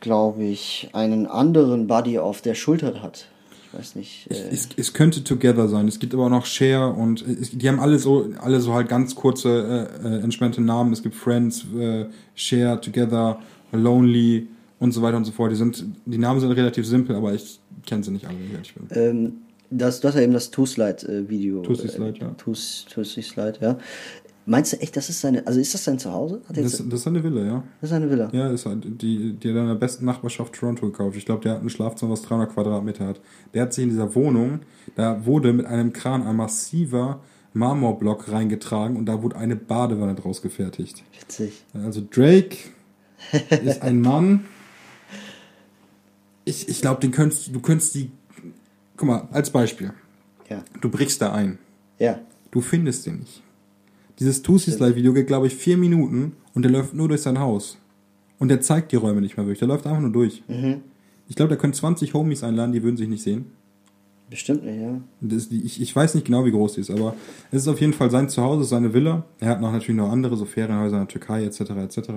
[0.00, 3.26] glaube ich, einen anderen Buddy auf der Schulter hat.
[3.72, 4.26] Ich weiß nicht.
[4.28, 5.86] Ich, Äh, es, es könnte Together sein.
[5.86, 8.88] Es gibt aber auch noch Share und es, die haben alle so, alle so halt
[8.88, 10.92] ganz kurze, äh, äh, entspannte Namen.
[10.92, 13.38] Es gibt Friends, äh, Share, Together,
[13.72, 14.48] Lonely
[14.80, 15.52] und so weiter und so fort.
[15.52, 18.74] Die sind, die Namen sind relativ simpel, aber ich kenne sie nicht alle, wie ehrlich
[18.74, 18.88] bin.
[18.90, 19.32] ähm,
[19.70, 21.62] das, das ist ja eben das Two-Slide-Video.
[21.62, 22.30] Two Slide, ja.
[22.36, 23.78] Two-Slide, ja.
[24.46, 26.40] Meinst du echt, das ist seine, also ist das sein Zuhause?
[26.48, 27.62] Er Das, das ist eine Villa, ja.
[27.80, 28.30] das ist seine Villa?
[28.32, 31.16] Ja, ist halt die, die hat in der besten Nachbarschaft Toronto gekauft.
[31.16, 33.20] Ich glaube, der hat ein Schlafzimmer, was 300 Quadratmeter hat.
[33.54, 34.60] Der hat sich in dieser Wohnung,
[34.96, 37.20] da wurde mit einem Kran ein massiver
[37.52, 41.02] Marmorblock reingetragen und da wurde eine Badewanne draus gefertigt.
[41.18, 41.64] Witzig.
[41.74, 42.56] Also Drake
[43.64, 44.44] ist ein Mann.
[46.44, 48.10] Ich, ich glaube, den könntest du könntest die.
[48.96, 49.92] Guck mal, als Beispiel.
[50.48, 50.64] Ja.
[50.80, 51.58] Du brichst da ein.
[51.98, 52.18] Ja.
[52.50, 53.42] Du findest den nicht.
[54.20, 57.38] Dieses Tusi Slide Video geht, glaube ich, vier Minuten und der läuft nur durch sein
[57.40, 57.78] Haus.
[58.38, 59.60] Und der zeigt die Räume nicht mehr wirklich.
[59.60, 60.42] Der läuft einfach nur durch.
[61.26, 63.46] Ich glaube, der könnte 20 Homies einladen, die würden sich nicht sehen.
[64.30, 65.00] Bestimmt nicht, ja.
[65.20, 67.14] Die, ich, ich weiß nicht genau, wie groß die ist, aber
[67.50, 69.24] es ist auf jeden Fall sein Zuhause, seine Villa.
[69.40, 71.60] Er hat noch natürlich noch andere, so Ferienhäuser in der Türkei etc.
[71.60, 72.10] etc.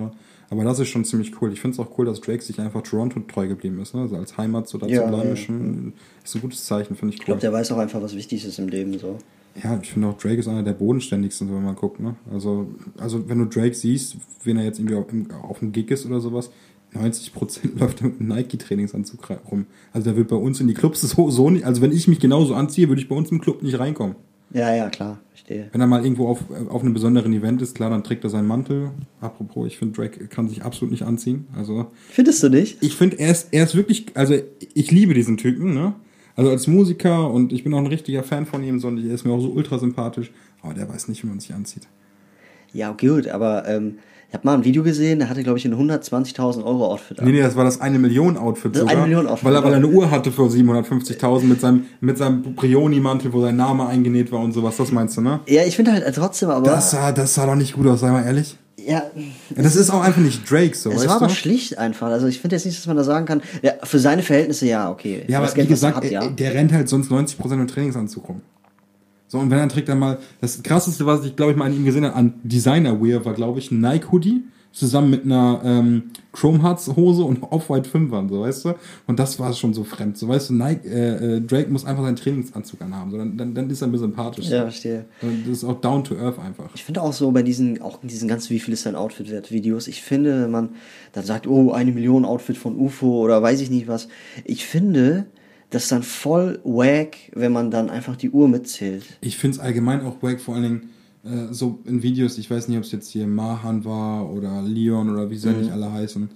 [0.48, 1.52] Aber das ist schon ziemlich cool.
[1.52, 3.94] Ich finde es auch cool, dass Drake sich einfach Toronto treu geblieben ist.
[3.94, 4.02] Ne?
[4.02, 5.32] Also als Heimat so da Ja, zu bleiben, ja.
[5.32, 5.92] ist, schon,
[6.24, 7.26] ist ein gutes Zeichen, finde ich Ich cool.
[7.26, 9.18] glaube, der weiß auch einfach, was wichtig ist im Leben, so.
[9.62, 11.98] Ja, ich finde auch Drake ist einer der bodenständigsten, wenn man guckt.
[12.00, 12.14] Ne?
[12.32, 15.06] Also, also wenn du Drake siehst, wenn er jetzt irgendwie auf,
[15.42, 16.50] auf dem Gig ist oder sowas,
[16.94, 19.66] 90% läuft mit einem Nike-Trainingsanzug rum.
[19.92, 22.20] Also der wird bei uns in die Clubs so, so nicht, also wenn ich mich
[22.20, 24.16] genauso anziehe, würde ich bei uns im Club nicht reinkommen.
[24.52, 25.68] Ja, ja, klar, verstehe.
[25.72, 26.38] Wenn er mal irgendwo auf,
[26.68, 28.90] auf einem besonderen Event ist, klar, dann trägt er seinen Mantel.
[29.20, 31.48] Apropos, ich finde, Drake kann sich absolut nicht anziehen.
[31.56, 32.78] Also Findest du nicht?
[32.80, 34.36] ich finde, er ist, er ist wirklich, also
[34.74, 35.94] ich liebe diesen Typen, ne?
[36.36, 39.14] Also als Musiker und ich bin auch ein richtiger Fan von ihm, so, und er
[39.14, 40.32] ist mir auch so ultra sympathisch,
[40.62, 41.86] aber der weiß nicht, wie man sich anzieht.
[42.72, 43.98] Ja, gut, aber ähm,
[44.34, 47.24] ich habe mal ein Video gesehen, der hatte, glaube ich, ein 120.000 Euro Outfit an.
[47.26, 48.90] Nee, nee, das war das eine Million Outfit sogar.
[48.92, 52.18] eine Million Outfit, weil, er, weil er eine Uhr hatte für 750.000 mit seinem, mit
[52.18, 54.76] seinem Brioni-Mantel, wo sein Name eingenäht war und sowas.
[54.76, 55.38] Das meinst du, ne?
[55.46, 56.66] Ja, ich finde halt trotzdem, aber.
[56.68, 58.56] Das sah, das sah doch nicht gut aus, sei mal ehrlich.
[58.76, 59.04] ja,
[59.56, 61.24] Ja, das ist auch einfach nicht Drake, so, es weißt war du?
[61.26, 62.08] aber schlicht einfach.
[62.08, 64.90] Also ich finde jetzt nicht, dass man da sagen kann, ja, für seine Verhältnisse ja,
[64.90, 65.22] okay.
[65.28, 68.40] Ja, aber wie Geld, gesagt, hat, er- der rennt halt sonst 90% im Trainingsanzug rum.
[69.34, 71.74] So, und wenn er trägt dann mal, das krasseste, was ich glaube ich mal an
[71.74, 75.60] ihm gesehen habe, an Designer Wear, war glaube ich ein Nike Hoodie, zusammen mit einer
[75.64, 78.74] ähm, Chrome Hearts Hose und Off-White 5ern, so, weißt du?
[79.08, 82.04] Und das war schon so fremd, so, weißt du, Nike, äh, äh, Drake muss einfach
[82.04, 84.46] seinen Trainingsanzug anhaben, so, dann, dann, dann ist er ein bisschen sympathisch.
[84.46, 85.06] Ja, verstehe.
[85.20, 86.70] Und das ist auch down to earth einfach.
[86.76, 89.32] Ich finde auch so bei diesen, auch in diesen ganzen, wie viel ist dein Outfit
[89.32, 90.68] wert Videos, ich finde, wenn man
[91.10, 94.06] dann sagt, oh, eine Million Outfit von UFO oder weiß ich nicht was,
[94.44, 95.26] ich finde,
[95.74, 99.04] das ist dann voll wack, wenn man dann einfach die Uhr mitzählt.
[99.20, 100.90] Ich finde es allgemein auch wack, vor allen Dingen
[101.24, 105.10] äh, so in Videos, ich weiß nicht, ob es jetzt hier Mahan war oder Leon
[105.10, 105.58] oder wie sie Mhm.
[105.60, 106.28] nicht alle heißen,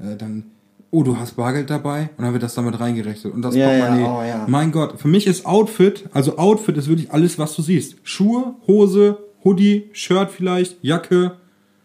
[0.00, 0.44] äh, dann,
[0.90, 3.86] oh, du hast Bargeld dabei und dann wird das damit reingerechnet und das Ja, ja,
[3.86, 4.08] Portemonnaie.
[4.10, 4.46] oh, ja.
[4.48, 7.96] Mein Gott, für mich ist Outfit, also Outfit ist wirklich alles, was du siehst.
[8.02, 11.36] Schuhe, Hose, Hoodie, Shirt vielleicht, Jacke,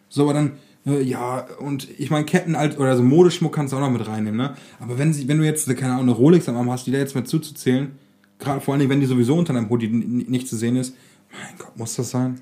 [0.09, 0.53] so, aber dann,
[0.95, 4.38] ja, und ich meine, Ketten als, oder so Modeschmuck kannst du auch noch mit reinnehmen,
[4.38, 4.55] ne?
[4.79, 6.97] Aber wenn sie, wenn du jetzt, keine Ahnung, eine Rolex am Arm hast, die da
[6.97, 7.91] jetzt mit zuzuzählen,
[8.39, 10.95] gerade vor allen Dingen, wenn die sowieso unter deinem Hoodie nicht zu sehen ist,
[11.31, 12.41] mein Gott, muss das sein?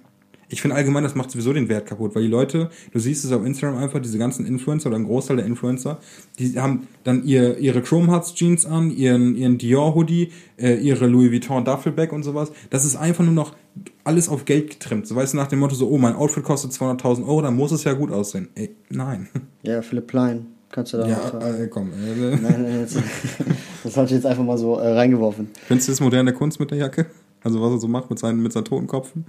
[0.50, 3.32] Ich finde allgemein, das macht sowieso den Wert kaputt, weil die Leute, du siehst es
[3.32, 6.00] auf Instagram einfach, diese ganzen Influencer oder ein Großteil der Influencer,
[6.40, 11.08] die haben dann ihr, ihre Chrome Hearts Jeans an, ihren, ihren Dior Hoodie, äh, ihre
[11.08, 12.52] Louis Vuitton Duffelbag und sowas.
[12.70, 13.56] Das ist einfach nur noch
[14.04, 15.08] alles auf Geld getrimmt.
[15.08, 17.72] So weißt du, nach dem Motto so, oh, mein Outfit kostet 200.000 Euro, dann muss
[17.72, 18.50] es ja gut aussehen.
[18.56, 19.28] Ey, nein.
[19.64, 21.90] Ja, Philipp Plein, kannst du da Ja, äh, komm.
[21.92, 22.98] Äh, Nein, nein, jetzt,
[23.84, 25.50] das hatte ich jetzt einfach mal so äh, reingeworfen.
[25.66, 27.08] Findest du das moderne Kunst mit der Jacke?
[27.44, 29.26] Also was er so macht mit seinen, mit seinen toten Kopfen?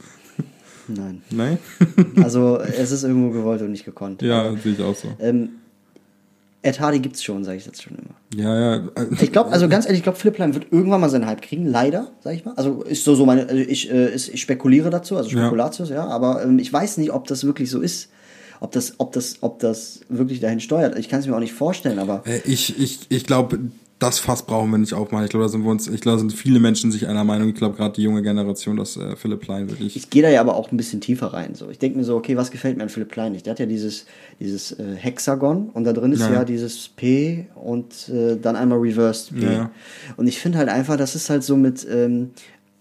[0.88, 1.22] Nein.
[1.30, 1.58] Nein?
[2.22, 4.22] Also es ist irgendwo gewollt und nicht gekonnt.
[4.22, 5.08] ja, sehe ich auch so.
[5.20, 5.50] Ähm,
[6.62, 8.42] Ed Hardy gibt's schon, sage ich jetzt schon immer.
[8.42, 8.88] Ja, ja.
[9.20, 11.66] Ich glaube, also ganz ehrlich, ich glaube, Philipp Plein wird irgendwann mal seinen Hype kriegen,
[11.66, 12.54] leider, sag ich mal.
[12.56, 16.06] Also ist so, so meine, also ich, äh, ist, ich spekuliere dazu, also Spekulatius, ja,
[16.06, 18.08] aber ähm, ich weiß nicht, ob das wirklich so ist.
[18.58, 20.98] Ob das, ob das, ob das wirklich dahin steuert.
[20.98, 23.58] Ich kann es mir auch nicht vorstellen, aber Äh, Ich, ich, ich glaube,
[23.98, 25.24] das Fass brauchen wir nicht aufmachen.
[25.24, 27.48] Ich glaube, da sind wir uns, ich glaube, da sind viele Menschen sich einer Meinung.
[27.48, 29.96] Ich glaube, gerade die junge Generation, dass äh, Philipp Plein wirklich.
[29.96, 31.54] ich gehe da ja aber auch ein bisschen tiefer rein.
[31.54, 31.70] So.
[31.70, 33.46] Ich denke mir so, okay, was gefällt mir an Philipp Plein nicht?
[33.46, 34.04] Der hat ja dieses,
[34.38, 36.32] dieses äh, Hexagon und da drin ist Ja.
[36.32, 39.46] ja, dieses P und äh, dann einmal Reversed P.
[39.46, 39.70] Ja.
[40.18, 42.32] Und ich finde halt einfach, das ist halt so mit ähm,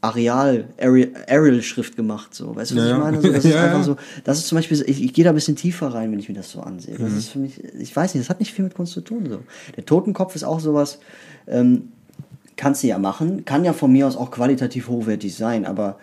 [0.10, 2.56] Areal, Arial- Arial-Schrift gemacht, so.
[2.56, 2.98] Weißt du, was Ja, ich ja.
[3.00, 3.22] meine?
[3.22, 3.84] So, das ist Ja, einfach ja.
[3.84, 6.30] so, das ist zum Beispiel, ich, ich gehe da ein bisschen tiefer rein, wenn ich
[6.30, 6.98] mir das so ansehe.
[6.98, 7.04] Mhm.
[7.04, 9.28] Das ist für mich, ich weiß nicht, das hat nicht viel mit Kunst zu tun,
[9.30, 9.40] so.
[9.76, 11.00] Der Totenkopf ist auch sowas,
[11.48, 11.90] ähm,
[12.58, 15.98] kannst du ja machen, kann ja von mir aus auch qualitativ hochwertig sein, aber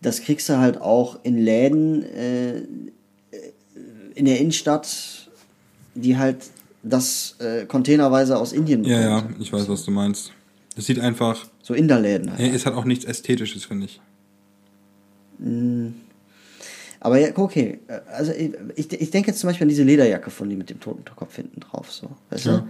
[0.00, 2.62] das kriegst du halt auch in Läden äh,
[4.14, 5.28] in der Innenstadt,
[5.94, 6.36] die halt
[6.82, 9.40] das äh, containerweise aus Indien Ja, ja, bekommt.
[9.40, 10.32] ich weiß, was du meinst.
[10.74, 11.46] Das sieht einfach.
[11.62, 12.54] So in der Läden halt.
[12.54, 14.00] Es hat auch nichts Ästhetisches, finde ich.
[17.00, 17.80] Aber ja, okay.
[18.12, 21.36] Also ich, ich denke jetzt zum Beispiel an diese Lederjacke von die mit dem Totenkopf
[21.36, 21.92] hinten drauf.
[21.92, 22.58] So, weißt ja.
[22.58, 22.68] du?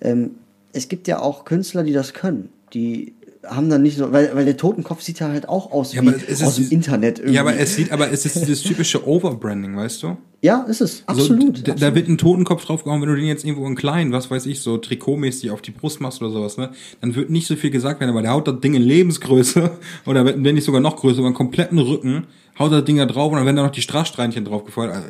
[0.00, 0.30] Ähm,
[0.72, 2.50] es gibt ja auch Künstler, die das können.
[2.74, 3.14] Die
[3.44, 6.44] haben dann nicht so, weil, weil der Totenkopf sieht ja halt auch aus ja, wie
[6.44, 7.34] aus dem Internet irgendwie.
[7.34, 10.16] Ja, aber es sieht, aber es ist dieses typische Overbranding, weißt du?
[10.42, 11.58] Ja, ist es, absolut.
[11.58, 14.28] So, da, da, wird ein Totenkopf draufgehauen, wenn du den jetzt irgendwo in klein, was
[14.28, 16.70] weiß ich, so trikotmäßig auf die Brust machst oder sowas, ne?
[17.00, 19.70] Dann wird nicht so viel gesagt werden, aber der haut das Ding in Lebensgröße
[20.06, 22.26] oder wenn nicht sogar noch größer, über einen kompletten Rücken
[22.58, 24.94] haut das Ding da drauf und dann werden da noch die Straßsteinchen drauf gefeuert.
[24.94, 25.08] Also,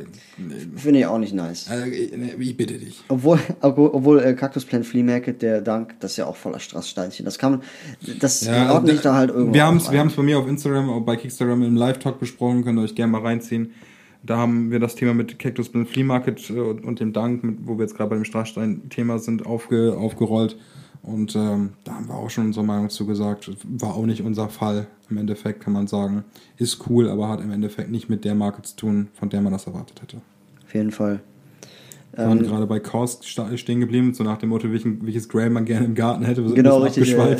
[0.76, 1.68] Finde ich auch nicht nice.
[1.68, 3.02] Also, ich bitte dich.
[3.08, 7.24] Obwohl, obwohl äh, Cactus Plant Flea Market, der Dank, das ist ja auch voller Straßsteinchen.
[7.24, 7.62] Das kann man,
[8.20, 9.54] das ja, ordne ich da halt irgendwo.
[9.54, 12.64] Wir haben es wir haben's bei mir auf Instagram, auch bei Kickstagram im Live-Talk besprochen,
[12.64, 13.72] könnt ihr euch gerne mal reinziehen.
[14.24, 17.76] Da haben wir das Thema mit Cactus Plant Flea Market äh, und dem Dank, wo
[17.76, 20.56] wir jetzt gerade bei dem Straßstein-Thema sind, aufge, aufgerollt.
[21.02, 23.50] Und ähm, da haben wir auch schon unsere Meinung zu gesagt.
[23.64, 24.86] War auch nicht unser Fall.
[25.10, 26.22] Im Endeffekt kann man sagen,
[26.58, 29.52] ist cool, aber hat im Endeffekt nicht mit der Marke zu tun, von der man
[29.52, 30.18] das erwartet hätte.
[30.64, 31.20] Auf jeden Fall.
[32.14, 35.50] Wir waren ähm, gerade bei Kaust stehen geblieben, so nach dem Motto, welchen, welches Grail
[35.50, 36.44] man gerne im Garten hätte.
[36.46, 37.10] Wir genau, richtig.
[37.10, 37.36] Ja.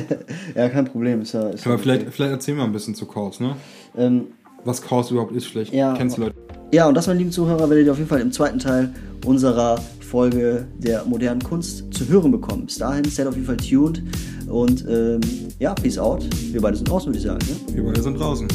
[0.54, 1.22] ja, kein Problem.
[1.22, 2.10] Ist ja, ist aber vielleicht, okay.
[2.10, 3.56] vielleicht erzählen wir ein bisschen zu Kaust, ne?
[3.96, 4.26] Ähm,
[4.66, 6.34] Was Kaust überhaupt ist, vielleicht ja, kennst du Leute.
[6.72, 8.92] Ja, und das, meine lieben Zuhörer, werdet ihr auf jeden Fall im zweiten Teil
[9.24, 12.66] unserer Folge der modernen Kunst zu hören bekommen.
[12.66, 14.02] Bis dahin, seid auf jeden Fall tuned
[14.48, 15.20] und ähm,
[15.60, 16.26] ja, peace out.
[16.52, 17.38] Wir beide sind draußen, würde ich sagen.
[17.46, 17.76] Ne?
[17.76, 18.48] Wir beide sind draußen.